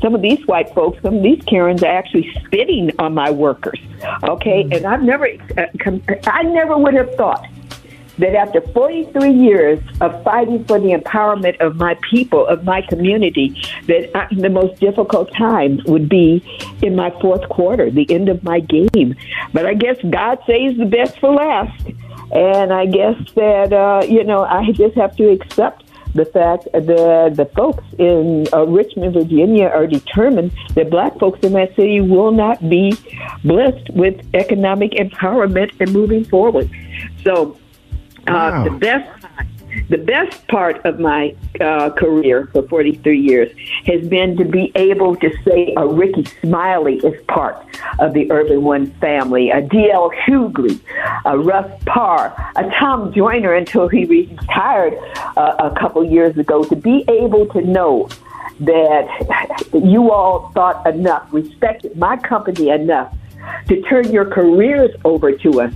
[0.00, 3.78] some of these white folks, some of these Karens, are actually spitting on my workers.
[4.24, 5.66] Okay, and I've never, uh,
[6.26, 7.46] I never would have thought
[8.18, 13.60] that after 43 years of fighting for the empowerment of my people, of my community,
[13.86, 16.42] that I, the most difficult time would be
[16.82, 19.14] in my fourth quarter, the end of my game.
[19.52, 21.90] But I guess God saves the best for last.
[22.32, 27.34] And I guess that, uh, you know, I just have to accept the fact that
[27.36, 32.32] the folks in uh, Richmond, Virginia are determined that black folks in that city will
[32.32, 32.96] not be
[33.44, 36.70] blessed with economic empowerment and moving forward.
[37.22, 37.58] So
[38.26, 39.15] uh, the best
[39.88, 43.52] the best part of my uh, career for 43 years
[43.86, 47.64] has been to be able to say a Rickey Smiley is part
[47.98, 50.10] of the Urban One family, a D.L.
[50.26, 50.80] Hughley,
[51.24, 54.94] a Russ Parr, a Tom Joyner until he retired
[55.36, 58.08] uh, a couple years ago, to be able to know
[58.60, 59.06] that
[59.74, 63.14] you all thought enough, respected my company enough
[63.68, 65.72] to turn your careers over to us.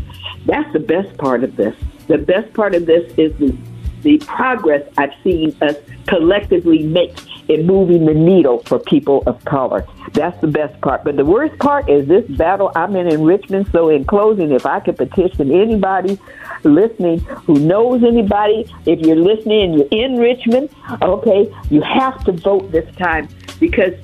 [0.46, 1.76] That's the best part of this.
[2.08, 3.56] The best part of this is the,
[4.02, 5.76] the progress I've seen us
[6.06, 7.16] collectively make
[7.48, 9.86] in moving the needle for people of color.
[10.12, 11.04] That's the best part.
[11.04, 13.68] But the worst part is this battle I'm in in Richmond.
[13.72, 16.18] So, in closing, if I could petition anybody
[16.62, 20.70] listening who knows anybody, if you're listening and you're in Richmond,
[21.02, 23.28] okay, you have to vote this time
[23.58, 23.94] because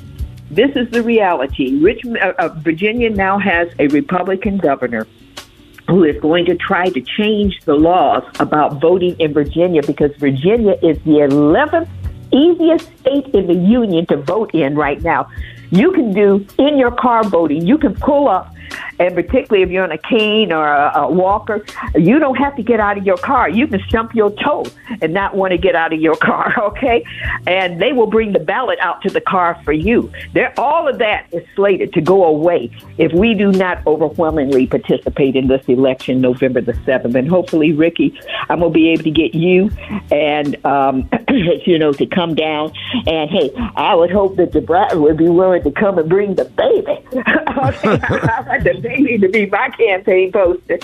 [0.50, 1.78] this is the reality.
[1.80, 5.06] Richmond, uh, uh, Virginia now has a Republican governor
[5.88, 10.74] who is going to try to change the laws about voting in Virginia because Virginia
[10.82, 11.88] is the 11th
[12.32, 15.28] easiest state in the union to vote in right now.
[15.70, 17.66] You can do in your car voting.
[17.66, 18.52] You can pull up
[18.98, 21.64] and particularly if you're on a cane or a, a walker,
[21.94, 23.48] you don't have to get out of your car.
[23.48, 24.64] You can stump your toe
[25.00, 27.04] and not want to get out of your car, okay?
[27.46, 30.10] And they will bring the ballot out to the car for you.
[30.32, 35.36] There, all of that is slated to go away if we do not overwhelmingly participate
[35.36, 37.14] in this election November the 7th.
[37.14, 39.70] And hopefully, Rickey, I'm going to be able to get you
[40.10, 41.08] and, um,
[41.66, 42.72] you know, to come down.
[43.06, 46.34] And hey, I would hope that the bride would be willing to come and bring
[46.34, 47.04] the baby.
[47.16, 47.98] okay?
[48.64, 50.78] the need to be my campaign poster.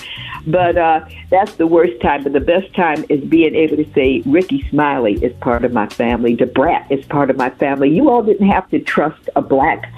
[0.46, 2.22] But uh, that's the worst time.
[2.22, 5.88] But the best time is being able to say, Rickey Smiley is part of my
[5.88, 6.34] family.
[6.36, 7.90] Da Brat is part of my family.
[7.90, 9.92] You all didn't have to trust a black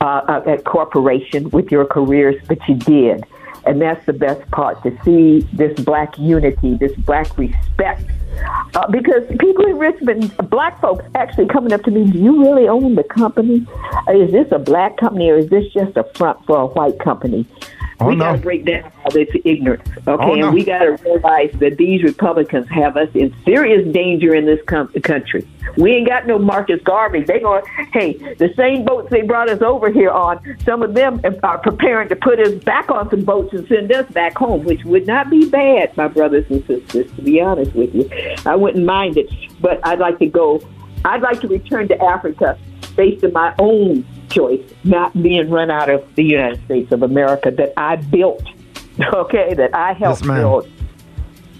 [0.00, 3.24] uh, a corporation with your careers, but you did.
[3.70, 8.02] And that's the best part to see this black unity, this black respect.
[8.74, 12.66] Uh, because people in Richmond, black folks actually coming up to me, do you really
[12.66, 13.64] own the company?
[14.12, 17.46] Is this a black company or is this just a front for a white company?
[18.00, 18.24] Oh, we no.
[18.24, 20.24] got to break down all this ignorance, okay?
[20.24, 20.46] Oh, no.
[20.46, 24.60] And we got to realize that these Republicans have us in serious danger in this
[24.66, 25.46] com- country.
[25.76, 27.22] We ain't got no Marcus Garvey.
[27.22, 31.20] They going, hey, the same boats they brought us over here on, some of them
[31.42, 34.82] are preparing to put us back on some boats and send us back home, which
[34.84, 38.10] would not be bad, my brothers and sisters, to be honest with you.
[38.46, 39.30] I wouldn't mind it,
[39.60, 40.60] but I'd like to go,
[41.04, 42.58] I'd like to return to Africa
[42.96, 47.50] based on my own choice, not being run out of the United States of America
[47.50, 48.44] that I built,
[49.14, 50.68] okay, that I helped Yes, build.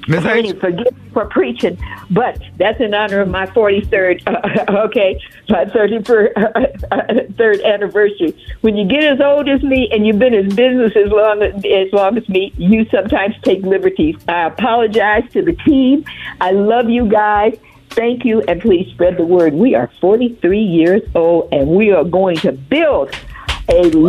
[0.08, 1.78] H, forgive me for preaching,
[2.10, 8.36] but that's in honor of my 43rd, uh, okay, my 33rd third anniversary.
[8.62, 11.92] When you get as old as me and you've been in business as long as
[11.92, 14.16] long as me, you sometimes take liberties.
[14.26, 16.04] I apologize to the team.
[16.40, 17.58] I love you guys.
[17.90, 19.52] Thank you, and please spread the word.
[19.52, 23.14] We are 43 years old, and we are going to build
[23.68, 23.82] a.
[23.82, 24.08] no,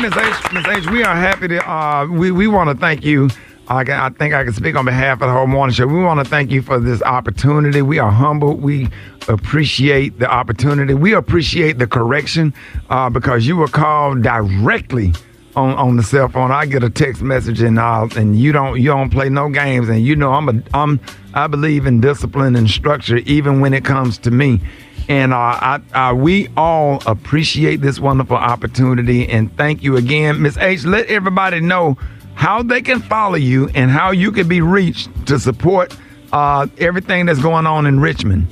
[0.00, 1.70] Miss H, Miss H, we are happy to.
[1.70, 3.30] Uh, we we want to thank you
[3.66, 5.86] I, can, I think I can speak on behalf of the whole morning show.
[5.86, 7.80] We want to thank you for this opportunity.
[7.80, 8.56] We are humble.
[8.56, 8.88] We
[9.26, 10.92] appreciate the opportunity.
[10.92, 12.52] We appreciate the correction
[12.90, 15.14] uh, because you were called directly
[15.56, 16.50] on, on the cell phone.
[16.50, 19.88] I get a text message and uh, and you don't you don't play no games.
[19.88, 21.00] And you know I'm a I'm
[21.32, 24.60] I believe in discipline and structure even when it comes to me.
[25.08, 29.28] And uh, I, uh, we all appreciate this wonderful opportunity.
[29.28, 30.84] And thank you again, Miss H.
[30.84, 31.98] Let everybody know
[32.34, 35.96] how they can follow you and how you can be reached to support
[36.32, 38.46] uh, everything that's going on in Richmond.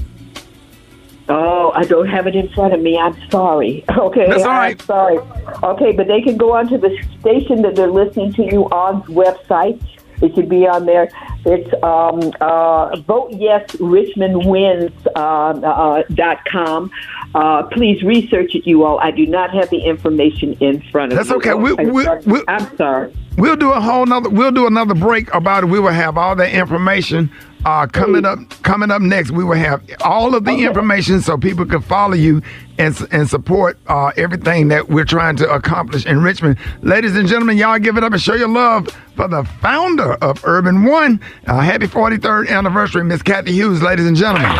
[1.32, 2.98] Oh, I don't have it in front of me.
[2.98, 3.84] I'm sorry.
[4.02, 4.78] Okay, That's all right.
[4.80, 5.18] I'm sorry.
[5.62, 9.80] Okay, but they can go onto the station that they're listening to you on's website.
[10.20, 11.08] It should be on there.
[11.44, 16.90] It's um, uh, vote yes Richmond wins uh, uh, dot com.
[17.34, 19.00] Uh, please research it, you all.
[19.00, 21.24] I do not have the information in front of me.
[21.24, 21.54] That's okay.
[21.54, 22.22] We- I'm we- sorry.
[22.26, 23.12] we- I'm sorry.
[23.38, 24.28] We'll do a whole nother.
[24.28, 25.66] We'll do another break about it.
[25.66, 27.30] We will have all that information
[27.64, 28.38] uh, coming up.
[28.62, 32.42] Coming up next, we will have all of the information so people can follow you
[32.78, 36.58] and and support uh, everything that we're trying to accomplish in Richmond.
[36.82, 40.44] Ladies and gentlemen, y'all give it up and show your love for the founder of
[40.44, 41.20] Urban One.
[41.46, 44.50] Uh, happy 43rd anniversary, Miss Cathy Hughes, ladies and gentlemen.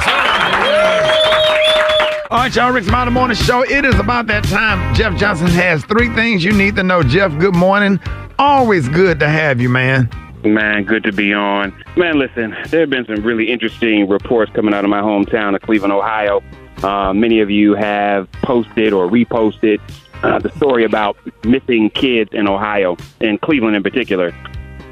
[2.30, 3.62] All right, y'all, Rick Smiley Morning Show.
[3.62, 4.94] It is about that time.
[4.94, 7.03] Jeff Johnson has three things you need to know.
[7.03, 8.00] Jeff, good morning.
[8.38, 10.09] Always good to have you, man.
[10.45, 11.72] Man, good to be on.
[11.97, 15.62] Man, listen, there have been some really interesting reports coming out of my hometown of
[15.62, 16.43] Cleveland, Ohio.
[16.82, 19.80] Uh, many of you have posted or reposted
[20.24, 24.34] uh, the story about missing kids in Ohio, in Cleveland in particular.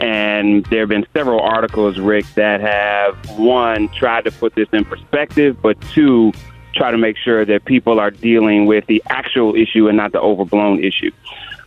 [0.00, 4.84] And there have been several articles, Rick, that have, one, tried to put this in
[4.84, 6.32] perspective, but two,
[6.74, 10.20] try to make sure that people are dealing with the actual issue and not the
[10.20, 11.10] overblown issue.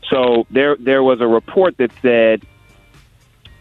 [0.10, 2.46] So there, there was a report that said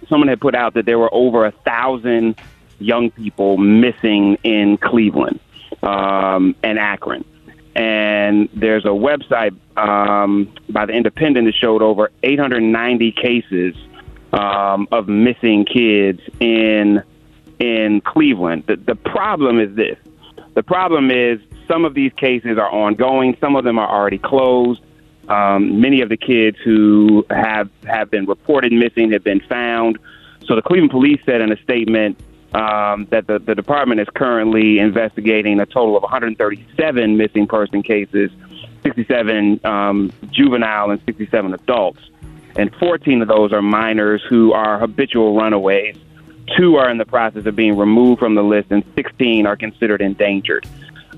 [0.08, 2.36] someone had put out that there were over a thousand
[2.78, 5.40] young people missing in Cleveland
[5.82, 7.24] um, and Akron.
[7.74, 13.74] And there's a website um, by the Independent that showed over 890 cases
[14.32, 17.02] um, of missing kids in
[17.58, 18.64] in Cleveland.
[18.66, 19.96] The, the problem is this:
[20.54, 23.36] the problem is some of these cases are ongoing.
[23.40, 24.82] Some of them are already closed.
[25.28, 29.98] Um, many of the kids who have have been reported missing have been found.
[30.46, 32.18] So the Cleveland Police said in a statement
[32.54, 38.30] um, that the, the department is currently investigating a total of 137 missing person cases,
[38.82, 42.00] 67 um, juvenile and 67 adults,
[42.56, 45.96] and 14 of those are minors who are habitual runaways.
[46.56, 50.02] Two are in the process of being removed from the list, and 16 are considered
[50.02, 50.66] endangered.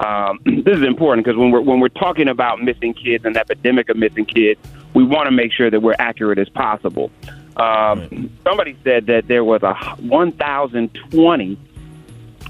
[0.00, 3.88] Um, this is important because when we're when we're talking about missing kids and epidemic
[3.88, 4.60] of missing kids,
[4.94, 7.10] we want to make sure that we're accurate as possible.
[7.56, 11.58] Um, Somebody said that there was a 1,020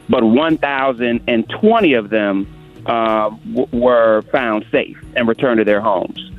[0.09, 2.47] but 1,020 of them
[2.85, 6.31] uh, w- were found safe and returned to their homes.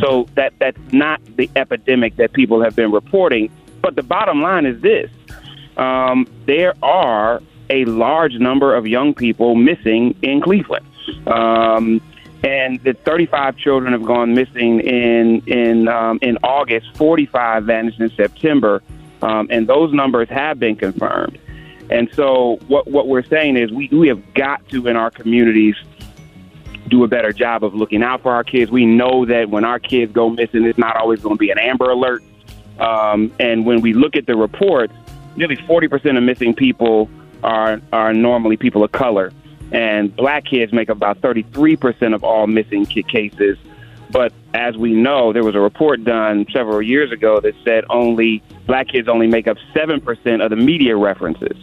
[0.00, 3.50] So that that's not the epidemic that people have been reporting.
[3.80, 5.10] But the bottom line is this:
[5.76, 10.86] um, there are a large number of young people missing in Cleveland.
[11.26, 12.00] Um,
[12.42, 16.94] and the 35 children have gone missing in in um, in August.
[16.96, 18.82] 45 vanished in September,
[19.22, 21.38] um, and those numbers have been confirmed.
[21.90, 25.76] And so, what what we're saying is, we we have got to in our communities
[26.88, 28.70] do a better job of looking out for our kids.
[28.70, 31.58] We know that when our kids go missing, it's not always going to be an
[31.58, 32.22] Amber Alert.
[32.78, 34.92] Um, and when we look at the reports,
[35.36, 37.08] nearly 40% of missing people
[37.42, 39.32] are are normally people of color,
[39.72, 43.58] and black kids make up about 33% of all missing ki- cases.
[44.10, 48.42] But as we know, there was a report done several years ago that said only
[48.66, 51.56] black kids only make up 7% of the media references.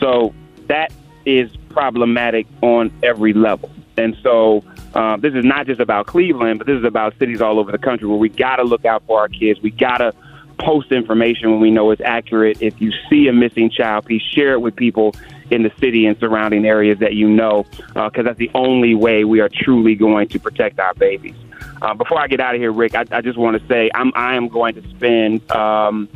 [0.00, 0.34] So
[0.66, 0.92] that
[1.26, 3.70] is problematic on every level.
[3.96, 4.64] And so
[4.94, 7.78] uh, this is not just about Cleveland, but this is about cities all over the
[7.78, 9.60] country where we got to look out for our kids.
[9.60, 10.12] We got to
[10.58, 12.60] post information when we know it's accurate.
[12.60, 15.14] If you see a missing child, please share it with people
[15.50, 19.40] in the city and surrounding areas that you know, because that's the only way we
[19.40, 21.34] are truly going to protect our babies.
[21.82, 24.12] Uh, before I get out of here, Rick, I, I just want to say I'm
[24.14, 26.08] I am going to spend um,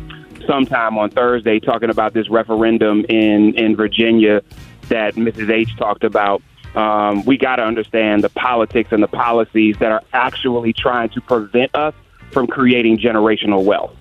[0.49, 4.43] some time on Thursday talking about this referendum in in Virginia
[4.89, 5.51] that Mrs.
[5.51, 6.43] H talked about.
[6.75, 11.21] Um, we got to understand the politics and the policies that are actually trying to
[11.21, 11.95] prevent us
[12.33, 13.95] from creating generational wealth.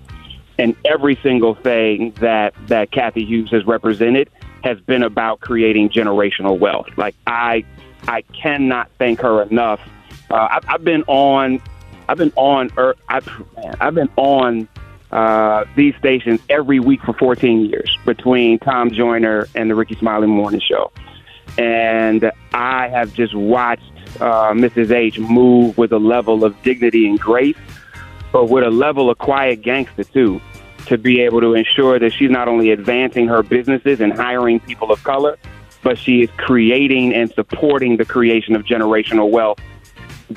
[0.58, 4.28] and every single thing that that Cathy Hughes has represented
[4.64, 6.88] has been about creating generational wealth.
[6.96, 7.64] Like I,
[8.08, 9.80] I cannot thank her enough.
[10.30, 11.62] Uh, I've, I've been on,
[12.08, 13.26] I've been on, er, I've,
[13.56, 14.68] man, I've been on
[15.10, 20.26] uh, these stations every week for 14 years between Tom Joyner and the Rickey Smiley
[20.26, 20.92] Morning Show,
[21.56, 24.90] and I have just watched uh, Mrs.
[24.90, 27.56] H move with a level of dignity and grace,
[28.32, 30.40] but with a level of quiet gangster too
[30.86, 34.90] to be able to ensure that she's not only advancing her businesses and hiring people
[34.90, 35.38] of color,
[35.82, 39.58] but she is creating and supporting the creation of generational wealth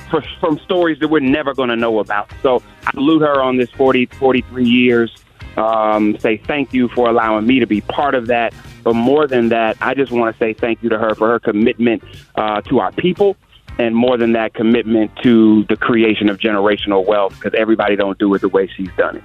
[0.09, 2.31] for, from stories that we're never going to know about.
[2.41, 5.15] So I salute her on this 40, 43 years.
[5.57, 8.53] Um, say thank you for allowing me to be part of that.
[8.83, 11.39] But more than that, I just want to say thank you to her for her
[11.39, 12.03] commitment
[12.35, 13.35] uh, to our people,
[13.77, 17.35] and more than that, commitment to the creation of generational wealth.
[17.35, 19.23] Because everybody don't do it the way she's done it.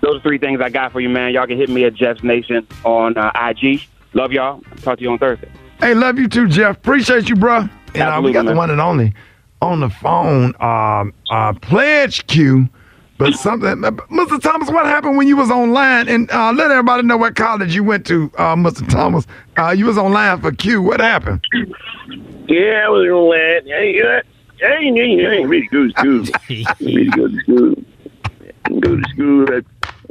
[0.00, 1.32] Those are three things I got for you, man.
[1.32, 3.82] Y'all can hit me at Jeff's Nation on uh, IG.
[4.12, 4.62] Love y'all.
[4.82, 5.50] Talk to you on Thursday.
[5.80, 6.76] Hey, love you too, Jeff.
[6.76, 7.56] Appreciate you, bro.
[7.56, 9.14] And uh, we Absolutely, got the one and only
[9.64, 12.68] on the phone, um, uh, Pledge Q.
[13.16, 14.40] But something, Mr.
[14.40, 16.08] Thomas, what happened when you was online?
[16.08, 18.88] And uh, let everybody know what college you went to, uh, Mr.
[18.88, 19.24] Thomas.
[19.56, 20.82] Uh, you was online for Q.
[20.82, 21.44] What happened?
[22.48, 23.62] Yeah, I was laugh.
[23.72, 26.24] I ain't, I ain't, I ain't, I really go to school.
[26.66, 27.74] I really go to school.
[28.64, 29.46] I go to school.
[29.48, 29.62] I,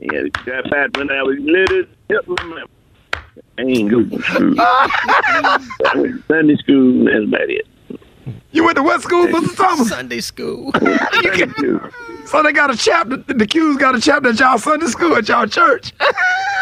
[0.02, 1.84] yeah, got out when I was little.
[2.10, 2.66] Help my mama.
[3.58, 4.56] I ain't go to school.
[4.60, 7.06] I went to Sunday school.
[7.06, 7.68] That's about it.
[8.54, 9.56] You went to what school, Mr.
[9.58, 9.90] Thomas?
[9.90, 10.72] Sunday school.
[10.74, 11.82] Sunday school.
[12.26, 13.18] So they got a chapter.
[13.18, 15.92] The Q's got a chapter at y'all Sunday school at y'all church.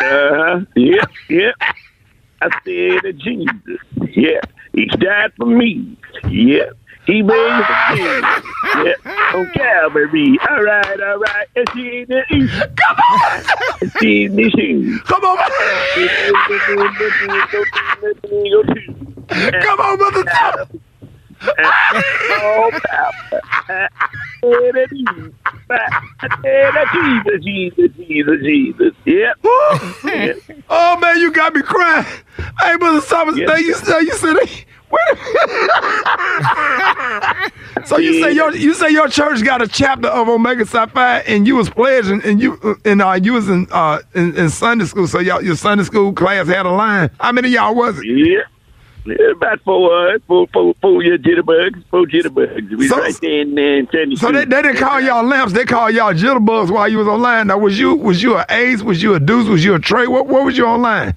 [0.01, 0.59] Uh huh.
[0.75, 1.53] Yep, yep.
[2.41, 3.77] I said to Jesus.
[4.15, 4.39] Yeah.
[4.73, 5.95] He died for me.
[6.27, 6.73] Yep.
[7.05, 8.23] He made raised again.
[8.83, 9.05] Yep.
[9.35, 10.39] On Calvary.
[10.49, 11.47] All right, all right.
[11.55, 12.53] And she in the east.
[12.75, 13.43] Come on.
[13.81, 15.01] And she in the shoes.
[15.03, 15.37] Come on.
[19.61, 20.23] Come on, Mr.
[20.31, 20.80] Thomas.
[21.43, 23.89] Oh, Papa.
[26.93, 28.93] Jesus, Jesus, Jesus, Jesus.
[29.05, 29.37] Yep.
[30.03, 30.37] Yep.
[30.69, 32.05] Oh man, you got me crying.
[32.35, 33.07] Hey, Mr.
[33.09, 34.01] Thomas, now you sir.
[34.01, 34.37] you said
[37.85, 41.19] so you say your you say your church got a chapter of Omega Psi Phi,
[41.19, 44.85] and you was pledging, and you and uh, you was in uh in, in Sunday
[44.85, 45.07] school.
[45.07, 47.09] So y'all your Sunday school class had a line.
[47.19, 48.05] How many of y'all was it?
[48.05, 48.41] Yeah.
[49.03, 52.69] Yeah, about four, uh, four, four, four year jitterbugs, four jitterbugs.
[52.77, 55.53] We So- right there in there in Sunday So they, they didn't call y'all lamps.
[55.53, 57.47] They called y'all jitterbugs while you was online.
[57.47, 58.83] Now was you was you a ace?
[58.83, 59.47] Was you a deuce?
[59.47, 60.05] Was you a tray?
[60.07, 61.15] What what was you online?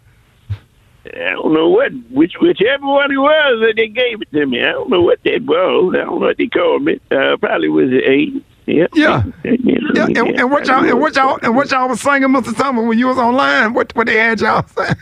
[1.06, 4.62] I don't know what, which, whichever one it was that they gave it to me.
[4.64, 5.94] I don't know what that was.
[5.94, 6.98] I don't know what they called me.
[7.10, 8.42] Uh, probably was an eight.
[8.64, 8.86] Yeah.
[8.94, 9.22] Yeah.
[9.44, 12.56] Yeah, and, and what y'all and what y'all and what y'all was singing, Mr.
[12.56, 13.74] Thomas, when you was online?
[13.74, 14.94] What what they had y'all saying?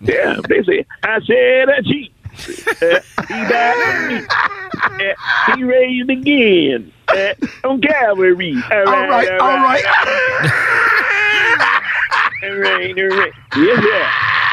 [0.00, 2.12] Yeah, they say, I said a G.
[2.80, 4.26] Uh, he died.
[4.74, 6.92] Uh, he raised again.
[7.08, 8.54] Uh, on Calvary.
[8.70, 9.84] All All right, all right.
[12.42, 13.32] All right, all right.
[13.56, 14.10] Yes, yeah.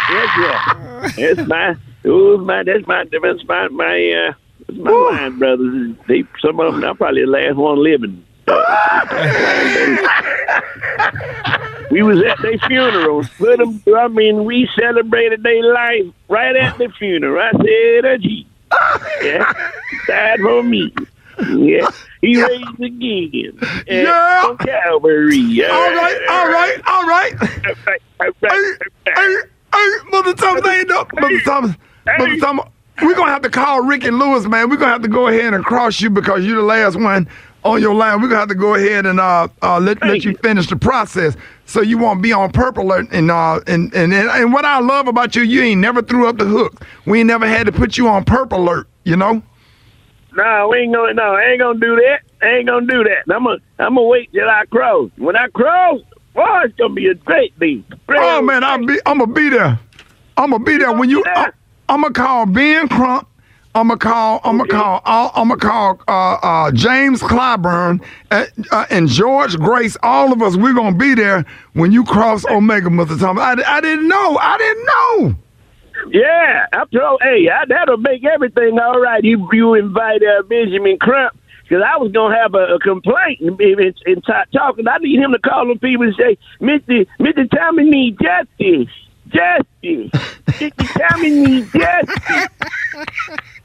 [0.10, 1.34] Yes, yeah.
[1.34, 1.76] That's my,
[2.06, 4.34] oh, my, that's my, that's my, my, uh,
[4.68, 5.96] that's my line brothers.
[6.08, 8.26] They, some of them, I'm probably the last one living.
[11.92, 13.24] We was at their funeral.
[13.40, 17.42] Them, um, I mean, we celebrated their life right at the funeral.
[17.42, 18.48] I said, a G.
[19.22, 19.54] yeah,
[20.08, 20.94] died for me.
[21.50, 21.90] Yeah,
[22.22, 23.58] he raised again.
[23.88, 24.44] Yeah.
[24.46, 25.64] On Calvary.
[25.64, 27.34] All right, all right, all right.
[28.20, 28.74] Hey,
[29.06, 29.38] hey,
[29.74, 31.76] hey, Mother Thomas, ain't no, Mother Thomas,
[32.18, 32.66] Mother Thomas.
[33.02, 34.70] We're gonna have to call Ricky Lewis, man.
[34.70, 37.30] We're gonna have to go ahead and cross you because you're the last one
[37.64, 38.22] on your line.
[38.22, 41.36] We're gonna have to go ahead and uh, uh let, let you finish the process
[41.66, 43.08] so you won't be on purple alert.
[43.12, 46.38] And uh and, and and what I love about you, you ain't never threw up
[46.38, 46.82] the hook.
[47.06, 48.88] We ain't never had to put you on purple alert.
[49.04, 49.42] You know.
[50.34, 51.14] No, we ain't gonna.
[51.14, 52.22] No, I ain't gonna do that.
[52.42, 53.34] I ain't gonna do that.
[53.34, 53.58] I'm gonna.
[53.80, 55.10] I'm gonna wait till I cross.
[55.18, 56.02] When I cross,
[56.34, 57.84] boy, it's gonna be a great day.
[58.10, 59.00] Oh man, I'll be.
[59.06, 59.80] I'm gonna be there.
[60.38, 61.24] I'm gonna be there when you.
[61.26, 61.52] I,
[61.90, 63.28] I'm gonna call Ben Crump.
[63.76, 64.42] I'm gonna call.
[64.44, 65.02] I'm gonna call.
[65.06, 66.12] I'm gonna call uh,
[66.42, 69.96] uh, James Clyburn uh, uh, and George Grace.
[70.02, 70.56] All of us.
[70.58, 73.20] We're gonna be there when you cross Omega, Mr.
[73.20, 73.44] Thomas.
[73.44, 74.38] I, I didn't know.
[74.38, 75.36] I didn't know.
[76.12, 77.22] Yeah, I told.
[77.22, 79.24] Hey, I, that'll make everything all right.
[79.24, 83.60] You you invite uh, Benjamin Crump because I was gonna have a, a complaint and,
[83.62, 84.88] and, and talking.
[84.88, 88.94] I need him to call them people and say, Mister Mister Tommy need justice,
[89.30, 90.12] justice.
[90.60, 92.48] Mister Tommy need justice,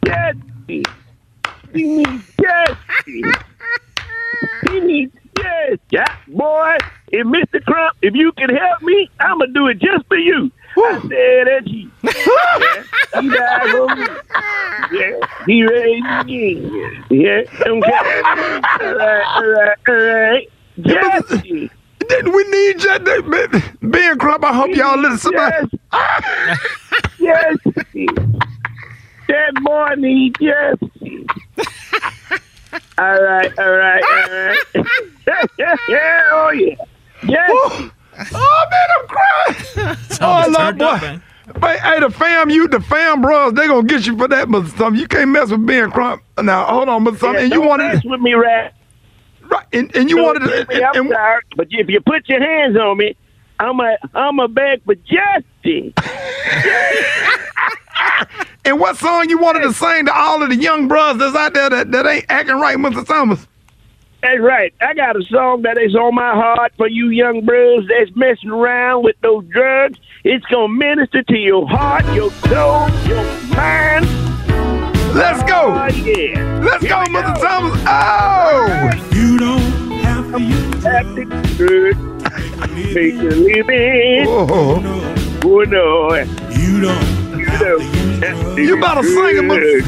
[0.04, 0.92] justice.
[1.72, 3.32] He needs justice.
[4.68, 5.78] He needs yes.
[5.90, 6.76] Yeah, boy.
[7.08, 7.64] If Mr.
[7.64, 10.50] Crump, if you can help me, I'm gonna do it just for you.
[10.76, 14.06] I said that he, yeah, he died for me.
[14.98, 17.04] Yeah, he raised again.
[17.10, 17.70] Yeah, okay.
[17.70, 20.48] All right, all right, all right.
[20.80, 21.70] Jesse.
[22.08, 22.98] Then we need you.
[22.98, 25.68] to- Ben Crump, I hope y'all listen to
[27.18, 27.56] Yes.
[29.28, 31.26] That boy needs Jesse.
[32.98, 34.58] all right, all right, all right.
[35.88, 36.74] yeah, oh yeah.
[37.22, 37.90] Jesse.
[38.32, 39.96] Oh man, I'm crying.
[40.20, 41.20] Oh, Lord, boy.
[41.60, 44.76] But hey, the fam, you, the fam bros, they gonna get you for that, Mr.
[44.78, 45.00] Something.
[45.00, 46.22] You can't mess with Ben Crump.
[46.42, 47.18] Now, hold on, Mr.
[47.18, 47.34] Something.
[47.34, 48.74] Yeah, and you don't wanted, mess with me, rat.
[49.54, 49.66] Right?
[49.72, 52.76] And, and you Don't wanted, to, I'm and, sorry, but if you put your hands
[52.76, 53.16] on me,
[53.60, 55.92] I'm a I'm a beg for justice.
[58.64, 61.54] and what song you wanted to sing to all of the young bros that's out
[61.54, 63.06] there that, that ain't acting right, Mr.
[63.06, 63.46] Thomas?
[64.22, 64.74] That's right.
[64.80, 68.50] I got a song that is on my heart for you young bros that's messing
[68.50, 69.98] around with those drugs.
[70.24, 73.22] It's gonna minister to your heart, your soul, your
[73.54, 74.33] mind.
[75.14, 75.74] Let's go.
[75.74, 76.58] Oh, yeah.
[76.58, 77.40] Let's Here go, we Mr.
[77.40, 77.80] Thomas.
[77.86, 78.90] Oh!
[79.12, 79.60] You don't
[80.02, 80.38] have to
[80.88, 81.24] have to
[81.56, 81.96] good.
[82.74, 84.26] Make a living.
[84.26, 84.48] Oh,
[85.44, 86.14] oh no.
[86.50, 87.38] You don't.
[87.38, 87.82] You don't.
[88.24, 89.84] Have to You better sing it, good.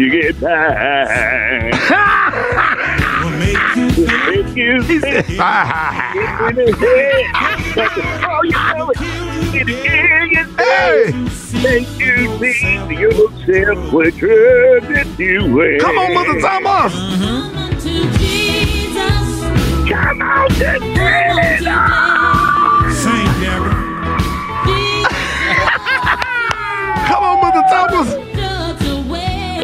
[0.00, 1.70] You get by.
[3.38, 5.02] Make you think.
[5.02, 6.66] Get in the.
[8.28, 9.25] Oh, you know it.
[9.56, 11.12] Get it in Hey.
[11.62, 15.78] Make you think yourself what drugs that you wear.
[15.78, 16.92] Come on, Mother Thomas.
[19.88, 22.92] Come on, just get it on.
[22.92, 23.86] Sing, Deborah.
[27.06, 27.62] Come on, Mr.
[27.70, 28.08] Thomas.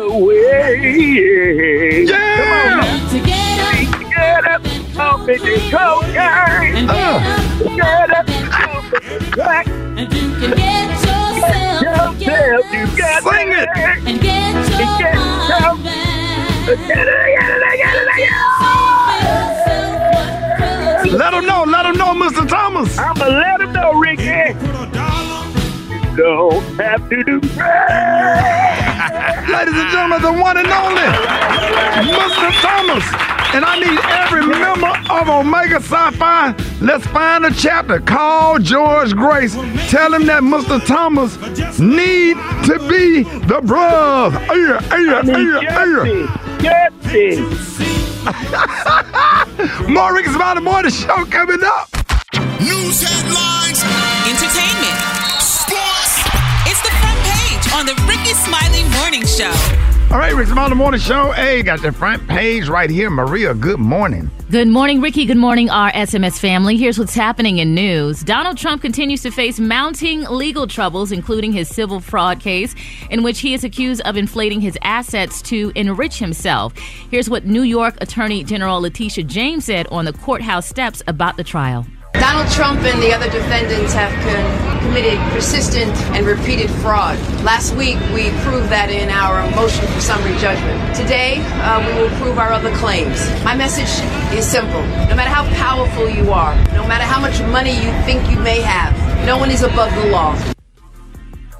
[0.01, 0.78] Away.
[2.07, 2.36] Yeah.
[2.38, 2.93] Come on, now.
[4.09, 5.38] Get up, the
[5.70, 6.86] cocaine.
[7.76, 8.26] Get up,
[8.59, 9.72] off the crack.
[10.03, 12.59] And you can get yourself together.
[12.72, 13.68] You got Sing it.
[14.05, 15.78] And get yourself
[16.66, 18.34] Get it, get it, get it, get
[21.07, 21.12] it.
[21.12, 21.62] Let him know.
[21.62, 22.48] Let him know, Mr.
[22.48, 22.98] Thomas.
[22.98, 24.24] I'ma let him know, Rickey.
[24.24, 27.50] You don't have to do Ladies
[27.88, 28.62] and
[29.93, 31.03] gentlemen, the one and only
[32.09, 32.51] Mr.
[32.64, 33.05] Thomas.
[33.55, 36.55] And I need every member of Omega Psi Phi.
[36.80, 38.01] Let's find a chapter.
[38.01, 39.55] Call George Grace.
[39.90, 40.80] Tell him that Mr.
[40.86, 41.36] Thomas
[41.78, 44.32] need to be the bruh.
[44.49, 46.28] Ayah, ayah, ayah, ayah.
[49.90, 51.90] More Rickey Smiley Morning Show coming up.
[52.62, 53.84] News headlines,
[54.24, 54.97] entertainment,
[55.45, 56.24] sports.
[56.64, 58.82] It's the front page on the Rickey Smiley
[59.13, 59.53] Morning Show.
[60.11, 61.33] All right, Rickey Smiley Morning Show.
[61.33, 63.11] Hey, got the front page right here.
[63.11, 64.31] Maria, good morning.
[64.51, 65.27] Good morning, Rickey.
[65.27, 66.79] Good morning, our SMS family.
[66.79, 68.23] Here's what's happening in news.
[68.23, 72.75] Donald Trump continues to face mounting legal troubles, including his civil fraud case,
[73.11, 76.73] in which he is accused of inflating his assets to enrich himself.
[77.11, 81.45] Here's what New York Attorney General Letitia James said on the courthouse steps about the
[81.45, 81.87] trial.
[82.15, 87.19] Donald Trump and the other defendants have con- committed persistent and repeated fraud.
[87.43, 90.79] Last week, we proved that in our motion for summary judgment.
[90.95, 93.19] Today, uh, we will prove our other claims.
[93.45, 93.91] My message
[94.37, 94.83] is simple.
[95.09, 98.61] No matter how powerful you are, no matter how much money you think you may
[98.61, 98.95] have,
[99.27, 100.37] no one is above the law.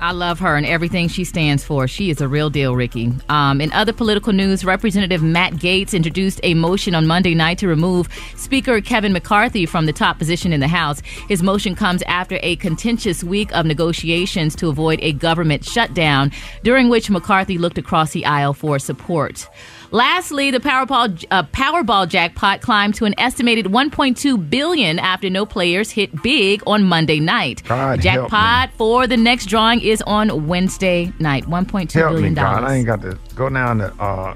[0.03, 1.87] I love her and everything she stands for.
[1.87, 3.13] She is a real deal, Rickey.
[3.29, 7.69] Um, in other political news, Representative Matt Gaetz introduced a motion on Monday night to
[7.69, 11.01] remove Speaker Kevin McCarthy from the top position in the House.
[11.29, 16.33] His motion comes after a contentious week of negotiations to avoid a government shutdown,
[16.65, 19.49] during which McCarthy looked across the aisle for support.
[19.93, 25.91] Lastly, the Powerball uh, Powerball jackpot climbed to an estimated 1.2 billion after no players
[25.91, 27.63] hit big on Monday night.
[27.65, 31.45] God jackpot for the next drawing is on Wednesday night.
[31.45, 32.65] 1.2 Help me, billion God.
[32.65, 34.35] I ain't got to go down to uh,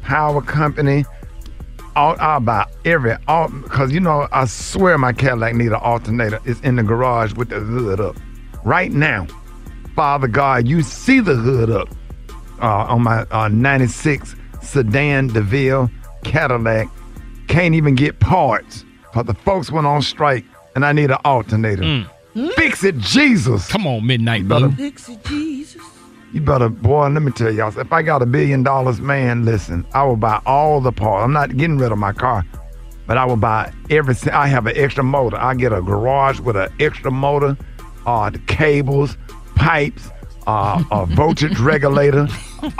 [0.00, 1.04] Power Company.
[1.94, 6.40] I'll, I'll buy every, all because you know, I swear my Cadillac need an alternator.
[6.46, 8.16] It's in the garage with the hood up.
[8.64, 9.26] Right now,
[9.94, 11.90] Father God, you see the hood up
[12.62, 14.34] uh, on my uh, 96
[14.64, 15.90] sedan DeVille
[16.24, 16.88] Cadillac.
[17.48, 20.44] Can't even get parts because the folks went on strike
[20.74, 22.06] and I need an alternator.
[22.56, 23.68] Fix it, Jesus.
[23.68, 24.68] Come on, Midnight Brother.
[25.24, 25.82] Jesus.
[26.32, 27.78] You better, boy, let me tell y'all.
[27.78, 31.22] If I got a billion dollars, man, listen, I will buy all the parts.
[31.24, 32.44] I'm not getting rid of my car,
[33.06, 34.32] but I will buy everything.
[34.32, 35.36] I have an extra motor.
[35.36, 37.56] I get a garage with an extra motor,
[38.04, 39.16] uh, the cables,
[39.54, 40.08] pipes,
[40.48, 42.26] uh, a voltage regulator,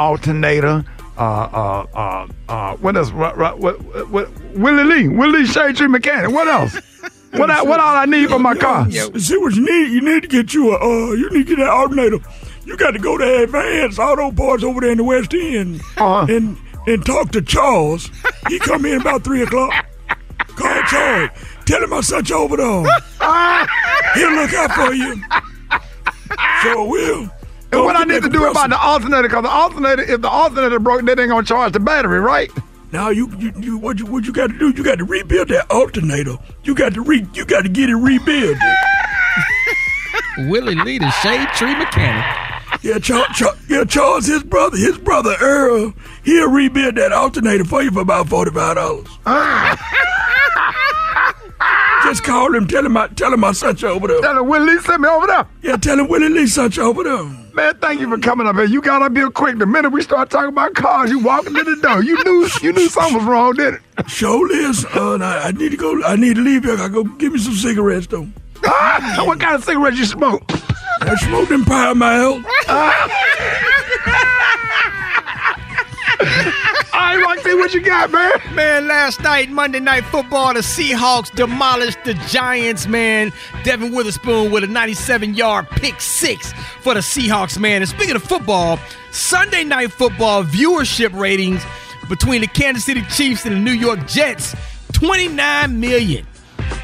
[0.01, 0.85] alternator,
[1.17, 3.13] uh, uh, uh, uh, what else?
[3.13, 6.31] What, what, what, what, Willie Lee, Willie Lee Shade Tree Mechanic.
[6.33, 6.77] What else?
[7.35, 8.89] What, I, what all I need for my car?
[8.93, 9.93] See what you need?
[9.93, 12.19] You need to get you a, uh, you need to get that alternator.
[12.65, 16.27] You got to go to Advance Auto Parts over there in the West End Uh-huh.
[16.33, 16.57] and
[16.87, 18.09] and talk to Charles.
[18.49, 19.73] He come in about three o'clock.
[20.55, 21.31] Call Charles.
[21.67, 22.67] Tell him I sent you over there.
[24.15, 25.21] He'll look out for you.
[26.63, 27.29] So will.
[27.77, 29.29] And what I need to do about the alternator?
[29.29, 32.51] Because the alternator, if the alternator broke, they ain't gonna charge the battery, right?
[32.93, 34.71] Now you, you, you what you what you got to do?
[34.71, 36.37] You got to rebuild that alternator.
[36.63, 38.57] You got to re you got to get it rebuilt.
[40.49, 42.25] Willie Lee, the shade tree mechanic.
[42.83, 47.83] Yeah, Char- Char- yeah, Charles, his brother, his brother Earl, he'll rebuild that alternator for
[47.83, 49.09] you for about forty five dollars.
[52.05, 54.21] Just call him, tell him I tell him I sent you over there.
[54.21, 55.47] Tell him Willie Lee sent me over there.
[55.63, 57.25] Yeah, tell him Willie Lee sent you over there.
[57.55, 58.65] Man, thank you for coming up here.
[58.67, 59.59] You got up here quick.
[59.59, 62.03] The minute we start talking about cars, you walking to the door.
[62.03, 64.11] You knew you knew something was wrong, didn't it?
[64.11, 64.85] Sure is.
[64.95, 66.03] Uh, I, I need to go.
[66.05, 66.77] I need to leave here.
[66.79, 68.29] I go give me some cigarettes though.
[68.67, 70.43] Ah, what kind of cigarettes you smoke?
[71.01, 72.43] I smoke them Pall Mall.
[76.95, 78.31] All right, Roxy, what you got, man?
[78.55, 83.33] Man, last night, Monday Night Football, the Seahawks demolished the Giants, man.
[83.65, 87.83] Devon Witherspoon with a 97 yard pick six for the Seahawks, man.
[87.83, 88.79] And speaking of football,
[89.11, 91.65] Sunday Night Football viewership ratings
[92.09, 94.55] between the Kansas City Chiefs and the New York Jets
[94.93, 96.25] 29 million.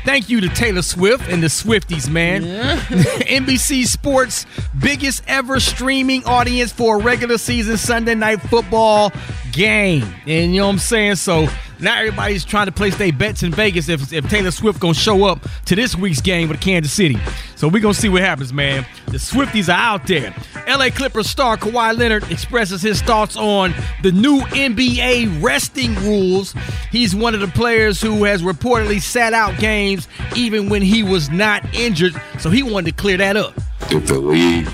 [0.05, 2.43] Thank you to Taylor Swift and the Swifties, man.
[2.89, 4.47] NBC Sports'
[4.81, 9.13] biggest ever streaming audience for a regular season Sunday night football
[9.53, 10.03] game.
[10.27, 11.17] And you know what I'm saying?
[11.17, 11.49] So
[11.81, 15.24] now everybody's trying to place their bets in Vegas if, if Taylor Swift gonna show
[15.24, 17.18] up to this week's game with Kansas City.
[17.57, 18.87] So we're gonna see what happens, man.
[19.07, 20.35] The Swifties are out there.
[20.68, 26.55] LA Clippers star Kawhi Leonard expresses his thoughts on the new NBA resting rules.
[26.91, 31.31] He's one of the players who has reportedly sat out games even when he was
[31.31, 32.14] not injured.
[32.39, 33.55] So he wanted to clear that up.
[33.91, 34.68] if the league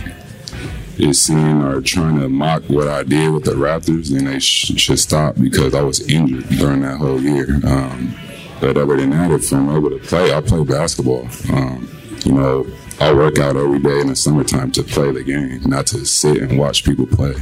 [0.99, 4.79] is seeing or trying to mock what I did with the Raptors, then they sh-
[4.79, 7.61] should stop because I was injured during that whole year.
[7.65, 8.15] Um,
[8.61, 11.29] but other than that, if I'm able to play, I play basketball.
[11.53, 11.89] Um,
[12.25, 12.67] you know,
[12.99, 16.39] I work out every day in the summertime to play the game, not to sit
[16.39, 17.35] and watch people play.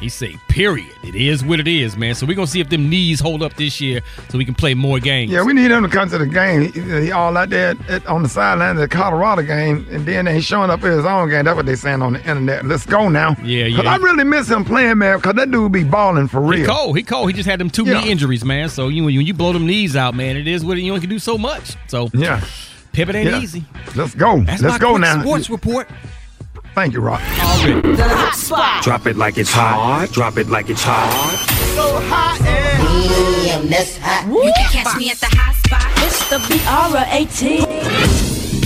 [0.00, 0.90] He say, period.
[1.02, 2.14] It is what it is, man.
[2.14, 4.74] So we're gonna see if them knees hold up this year so we can play
[4.74, 5.30] more games.
[5.32, 6.72] Yeah, we need him to come to the game.
[6.72, 10.26] He, he all out there at, on the sideline of the Colorado game, and then
[10.26, 11.44] he's showing up for his own game.
[11.44, 12.64] That's what they saying on the internet.
[12.66, 13.36] Let's go now.
[13.42, 13.76] Yeah, yeah.
[13.76, 15.20] Cause I really miss him playing, man.
[15.20, 16.60] Cause that dude be balling for real.
[16.60, 16.96] He cold.
[16.96, 17.28] He cold.
[17.30, 18.68] He just had them two knee injuries, man.
[18.68, 21.00] So you when you blow them knees out, man, it is what it, you only
[21.00, 21.76] can do so much.
[21.88, 22.44] So Yeah.
[22.92, 23.40] pivot ain't Yeah.
[23.40, 23.64] easy.
[23.94, 24.40] Let's go.
[24.42, 25.20] That's Let's go now.
[25.22, 25.88] Sports report.
[26.74, 27.22] Thank you, Rock.
[27.40, 27.96] Already.
[27.96, 28.82] The hot spot.
[28.82, 30.08] Drop it like it's hot.
[30.10, 31.10] Drop it like it's hot.
[31.74, 32.40] So hot
[33.64, 34.26] and that's hot.
[34.26, 35.86] You can catch me at the hot spot.
[36.04, 38.13] It's the Biara 18.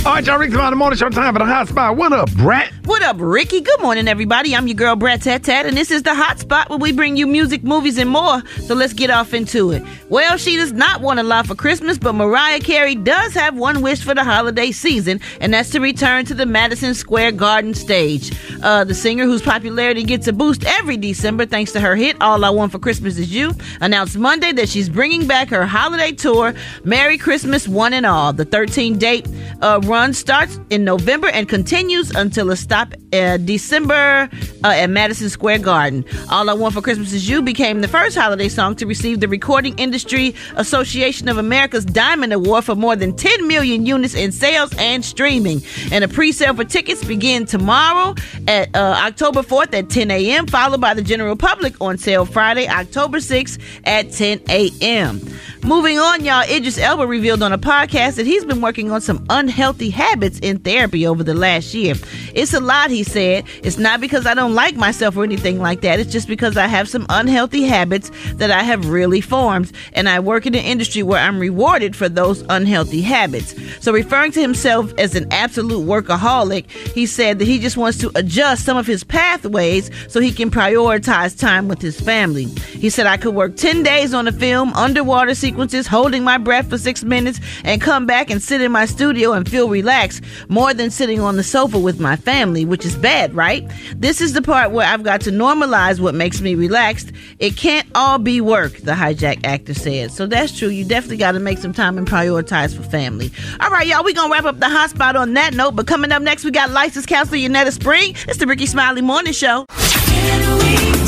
[0.09, 1.95] All right, y'all, about the morning show time for the hot spot.
[1.99, 2.73] What up, Brat?
[2.87, 3.61] What up, Rickey?
[3.61, 4.57] Good morning, everybody.
[4.57, 7.19] I'm your girl, Brat Tat Tat, and this is the hot spot where we bring
[7.19, 8.43] you music, movies, and more.
[8.63, 9.83] So let's get off into it.
[10.09, 13.83] Well, she does not want a lot for Christmas, but Mariah Carey does have one
[13.83, 18.33] wish for the holiday season, and that's to return to the Madison Square Garden stage.
[18.63, 22.47] Uh, the singer, whose popularity gets a boost every December thanks to her hit "All
[22.47, 23.53] I Want for Christmas Is You,"
[23.83, 28.47] announced Monday that she's bringing back her holiday tour, "Merry Christmas, One and All." The
[28.47, 29.29] 13-date
[29.61, 34.29] uh, run starts in November and continues until a stop uh, December
[34.63, 36.05] uh, at Madison Square Garden.
[36.31, 39.27] All I Want for Christmas Is You became the first holiday song to receive the
[39.27, 44.73] Recording Industry Association of America's Diamond Award for more than 10 million units in sales
[44.79, 45.63] and streaming.
[45.91, 48.15] And a pre-sale for tickets begin tomorrow
[48.47, 52.69] at uh, October 4th at 10 a.m., followed by the general public on sale Friday,
[52.69, 55.21] October 6th at 10 a.m.
[55.65, 59.27] Moving on, y'all, Idris Elba revealed on a podcast that he's been working on some
[59.29, 61.95] unhealthy habits in therapy over the last year.
[62.35, 63.45] It's a lot, he said.
[63.63, 66.01] It's not because I don't like myself or anything like that.
[66.01, 70.21] It's just because I have some unhealthy habits that I have really formed, and I
[70.21, 73.55] work in an industry where I'm rewarded for those unhealthy habits.
[73.83, 78.11] So, referring to himself as an absolute workaholic, he said that he just wants to
[78.15, 82.45] adjust some of his pathways so he can prioritize time with his family.
[82.45, 86.71] He said, I could work 10 days on a film, underwater sequences, holding my breath
[86.71, 90.75] for six minutes, and come back and sit in my studio and feel relaxed more
[90.75, 93.69] than sitting on the sofa with my family, which is bad, right?
[93.97, 97.13] This is the part where I've got to normalize what makes me relaxed.
[97.39, 100.11] It can't all be work, the hijack actor said.
[100.13, 100.69] So that's true.
[100.69, 103.31] You definitely got to make some time and prioritize for family.
[103.61, 105.77] All right, y'all, we going to wrap up the hot spot on that note.
[105.77, 108.15] But coming up next, we got licensed counselor Yanetta Spring.
[108.27, 109.67] It's the Rickey Smiley Morning Show.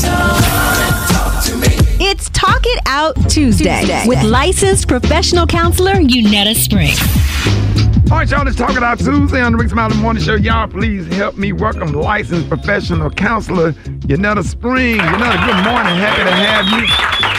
[0.00, 1.66] Talk to me.
[2.02, 4.04] It's Talk It Out Tuesday, Tuesday.
[4.06, 6.94] with licensed professional counselor Yanetta Spring.
[8.08, 10.34] All right, y'all, let's talk it out Tuesday on the Rick Smiley Morning Show.
[10.34, 14.98] Y'all, please help me welcome licensed professional counselor Yanetta Spring.
[14.98, 15.94] Yanetta, good morning.
[15.96, 17.29] Happy to have you.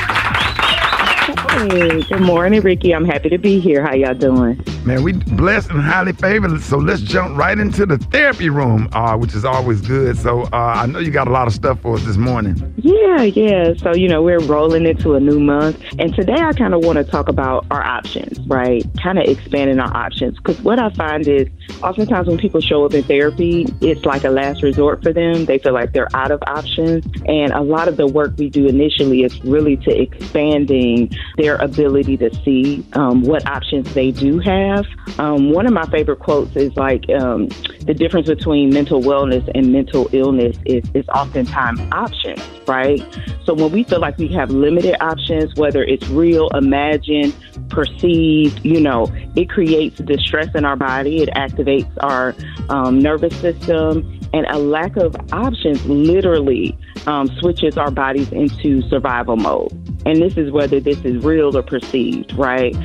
[1.51, 2.95] Hey, good morning, Rickey.
[2.95, 3.83] I'm happy to be here.
[3.85, 4.63] How y'all doing?
[4.85, 6.61] Man, we blessed and highly favored.
[6.61, 10.17] So let's jump right into the therapy room, uh, which is always good.
[10.17, 12.73] So uh, I know you got a lot of stuff for us this morning.
[12.77, 13.73] Yeah, yeah.
[13.75, 15.83] So, you know, we're rolling into a new month.
[15.99, 18.83] And today I kind of want to talk about our options, right?
[19.03, 20.37] Kind of expanding our options.
[20.37, 21.49] Because what I find is
[21.83, 25.45] oftentimes when people show up in therapy, it's like a last resort for them.
[25.45, 27.05] They feel like they're out of options.
[27.27, 31.11] And a lot of the work we do initially is really to expanding
[31.41, 34.85] their ability to see um, what options they do have.
[35.17, 37.47] Um, one of my favorite quotes is like um,
[37.85, 43.01] the difference between mental wellness and mental illness is, is oftentimes options, right?
[43.45, 47.35] So when we feel like we have limited options, whether it's real, imagined,
[47.69, 51.23] perceived, you know, it creates distress in our body.
[51.23, 52.35] It activates our
[52.69, 54.19] um, nervous system.
[54.33, 56.77] And a lack of options literally
[57.07, 59.80] um, switches our bodies into survival mode.
[60.05, 62.75] And this is whether this is real or perceived, right?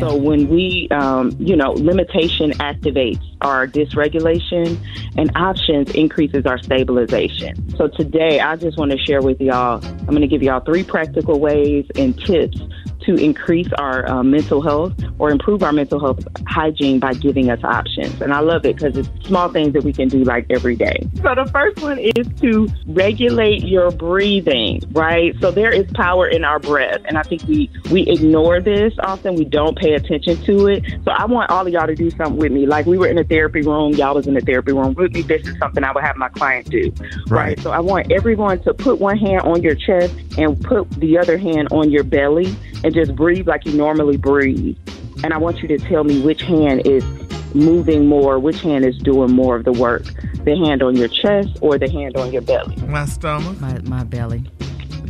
[0.00, 4.78] So when we, um, you know, limitation activates our dysregulation
[5.16, 7.76] and options increases our stabilization.
[7.76, 10.84] So today I just want to share with y'all, I'm going to give y'all three
[10.84, 12.60] practical ways and tips
[13.06, 17.62] to increase our uh, mental health or improve our mental health hygiene by giving us
[17.62, 18.20] options.
[18.20, 21.08] And I love it because it's small things that we can do like every day.
[21.22, 25.34] So the first one is to regulate your breathing, right?
[25.40, 27.00] So there is power in our breath.
[27.04, 29.36] And I think we, we ignore this often.
[29.36, 30.84] We don't pay attention to it.
[31.04, 32.66] So I want all of y'all to do something with me.
[32.66, 35.22] Like we were in a therapy room, y'all was in a therapy room with me.
[35.22, 36.92] This is something I would have my client do,
[37.28, 37.58] right?
[37.60, 41.38] So I want everyone to put one hand on your chest and put the other
[41.38, 44.76] hand on your belly and just breathe like you normally breathe.
[45.24, 47.04] And I want you to tell me which hand is
[47.54, 50.04] moving more, which hand is doing more of the work.
[50.44, 52.76] The hand on your chest or the hand on your belly.
[52.86, 53.60] My stomach.
[53.60, 54.44] My, my belly.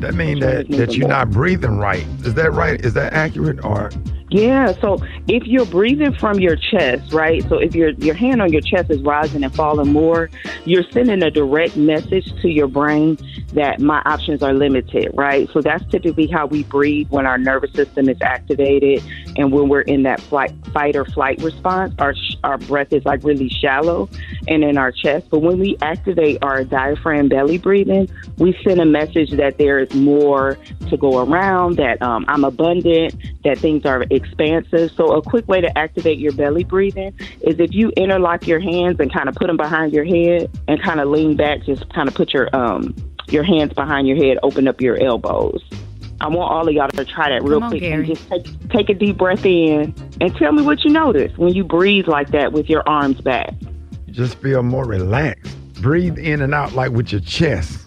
[0.01, 2.07] That mean that, that you're not breathing right.
[2.25, 2.81] Is that right?
[2.85, 3.65] Is that accurate?
[3.65, 3.91] Or
[4.29, 7.45] Yeah, so if you're breathing from your chest, right?
[7.49, 10.31] So if your your hand on your chest is rising and falling more,
[10.65, 13.19] you're sending a direct message to your brain
[13.53, 15.49] that my options are limited, right?
[15.53, 19.05] So that's typically how we breathe when our nervous system is activated
[19.37, 21.95] and when we're in that flight, fight or flight response.
[22.01, 24.09] Our our breath is like really shallow
[24.49, 25.27] and in our chest.
[25.31, 28.09] But when we activate our diaphragm belly breathing,
[28.39, 30.59] we send a message that there is more
[30.89, 34.91] to go around, that um, I'm abundant, that things are expansive.
[34.93, 38.99] So a quick way to activate your belly breathing is if you interlock your hands
[38.99, 42.09] and kind of put them behind your head and kind of lean back, just kind
[42.09, 42.95] of put your um
[43.29, 45.63] your hands behind your head, open up your elbows.
[46.21, 47.95] I want all of y'all to try that real on, quick Gary.
[47.95, 51.55] and just take, take a deep breath in and tell me what you notice when
[51.55, 53.53] you breathe like that with your arms back.
[54.07, 55.55] you just feel more relaxed.
[55.83, 57.81] Breathe in and out like with your chest.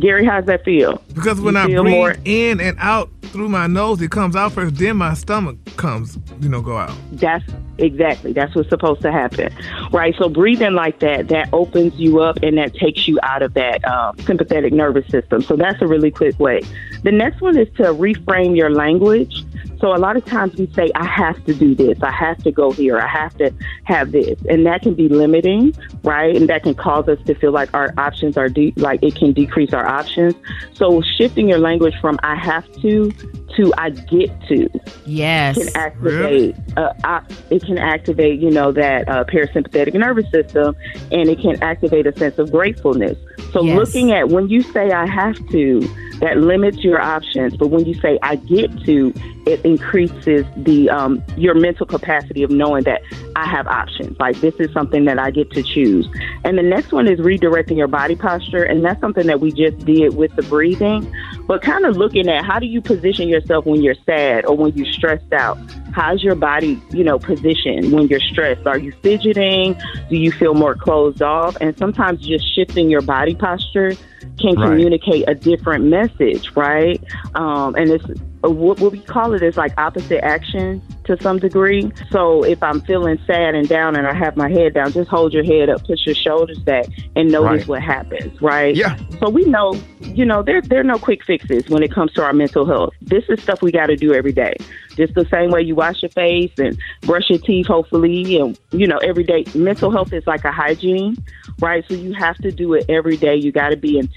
[0.00, 1.02] Gary, how's that feel?
[1.14, 4.52] Because when You I breathe more- in and out through my nose, it comes out
[4.52, 6.92] first, then my stomach comes, you know, go out.
[7.12, 7.44] That's
[7.78, 9.52] exactly that's what's supposed to happen,
[9.92, 10.14] right?
[10.18, 13.84] So breathing like that that opens you up and that takes you out of that
[13.86, 15.42] um, sympathetic nervous system.
[15.42, 16.62] So that's a really quick way.
[17.02, 19.44] The next one is to reframe your language.
[19.80, 22.02] So a lot of times we say, "I have to do this.
[22.02, 22.98] I have to go here.
[22.98, 23.52] I have to
[23.84, 26.34] have this," and that can be limiting, right?
[26.34, 29.32] And that can cause us to feel like our options are de- like it can
[29.32, 30.34] decrease our options.
[30.74, 33.10] So shifting your language from "I have to"
[33.56, 34.68] to "I get to."
[35.04, 35.56] Yes.
[35.58, 36.56] can activate.
[36.76, 40.76] Uh, I, it can activate, you know, that uh, parasympathetic nervous system,
[41.12, 43.18] and it can activate a sense of gratefulness.
[43.52, 43.76] So, Yes.
[43.76, 45.80] looking at when you say "I have to,"
[46.20, 47.56] that limits your options.
[47.56, 49.12] But when you say "I get to,"
[49.46, 53.02] it increases the um, your mental capacity of knowing that
[53.36, 54.18] I have options.
[54.18, 56.08] Like this is something that I get to choose.
[56.44, 59.84] And the next one is redirecting your body posture, and that's something that we just
[59.84, 61.12] did with the breathing.
[61.46, 64.72] But kind of looking at how do you position yourself when you're sad or when
[64.74, 65.58] you're stressed out?
[65.96, 68.66] How's your body, you know, positioned when you're stressed?
[68.66, 69.74] Are you fidgeting?
[70.10, 71.56] Do you feel more closed off?
[71.58, 73.94] And sometimes just shifting your body posture
[74.40, 74.68] can Right.
[74.68, 77.02] communicate a different message, right?
[77.34, 78.04] Um, and it's
[78.44, 81.90] uh, what, what we call it is like opposite action to some degree.
[82.12, 85.32] So if I'm feeling sad and down and I have my head down, just hold
[85.32, 87.68] your head up, push your shoulders back, and notice Right.
[87.68, 88.74] what happens, right?
[88.76, 88.96] Yeah.
[89.20, 92.22] So we know, you know, there there are no quick fixes when it comes to
[92.22, 92.92] our mental health.
[93.00, 94.54] This is stuff we got to do every day.
[94.96, 98.86] just the same way you wash your face and brush your teeth, hopefully, and you
[98.86, 99.44] know, every day.
[99.54, 101.16] Mental health is like a hygiene,
[101.60, 101.84] right?
[101.86, 103.36] So you have to do it every day.
[103.36, 104.15] You got to be intentional.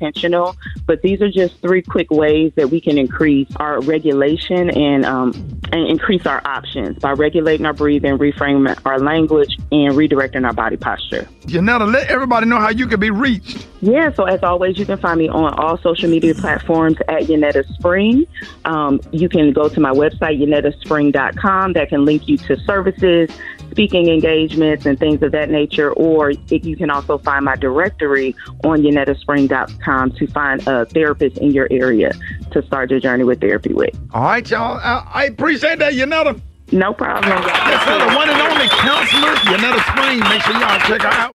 [0.85, 5.59] But these are just three quick ways that we can increase our regulation and um,
[5.71, 10.77] and increase our options by regulating our breathing, reframing our language, and redirecting our body
[10.77, 11.27] posture.
[11.41, 13.67] Yanetta, let everybody know how you can be reached.
[13.81, 17.65] Yeah, so as always, you can find me on all social media platforms at Yanetta
[17.75, 18.25] Spring.
[18.65, 23.29] Um, you can go to my website, yanettaspring.com, that can link you to services,
[23.71, 25.91] speaking engagements, and things of that nature.
[25.93, 31.51] Or if you can also find my directory on yanettaspring.com to find a therapist in
[31.51, 32.11] your area
[32.51, 33.97] to start your journey with therapy with.
[34.13, 34.77] All right, y'all.
[34.77, 36.39] I, I appreciate that, Yanetta.
[36.71, 37.31] No problem.
[37.31, 37.99] Sir.
[37.99, 40.19] The one and only counselor, Yanetta Spring.
[40.19, 41.35] Make sure y'all check her out.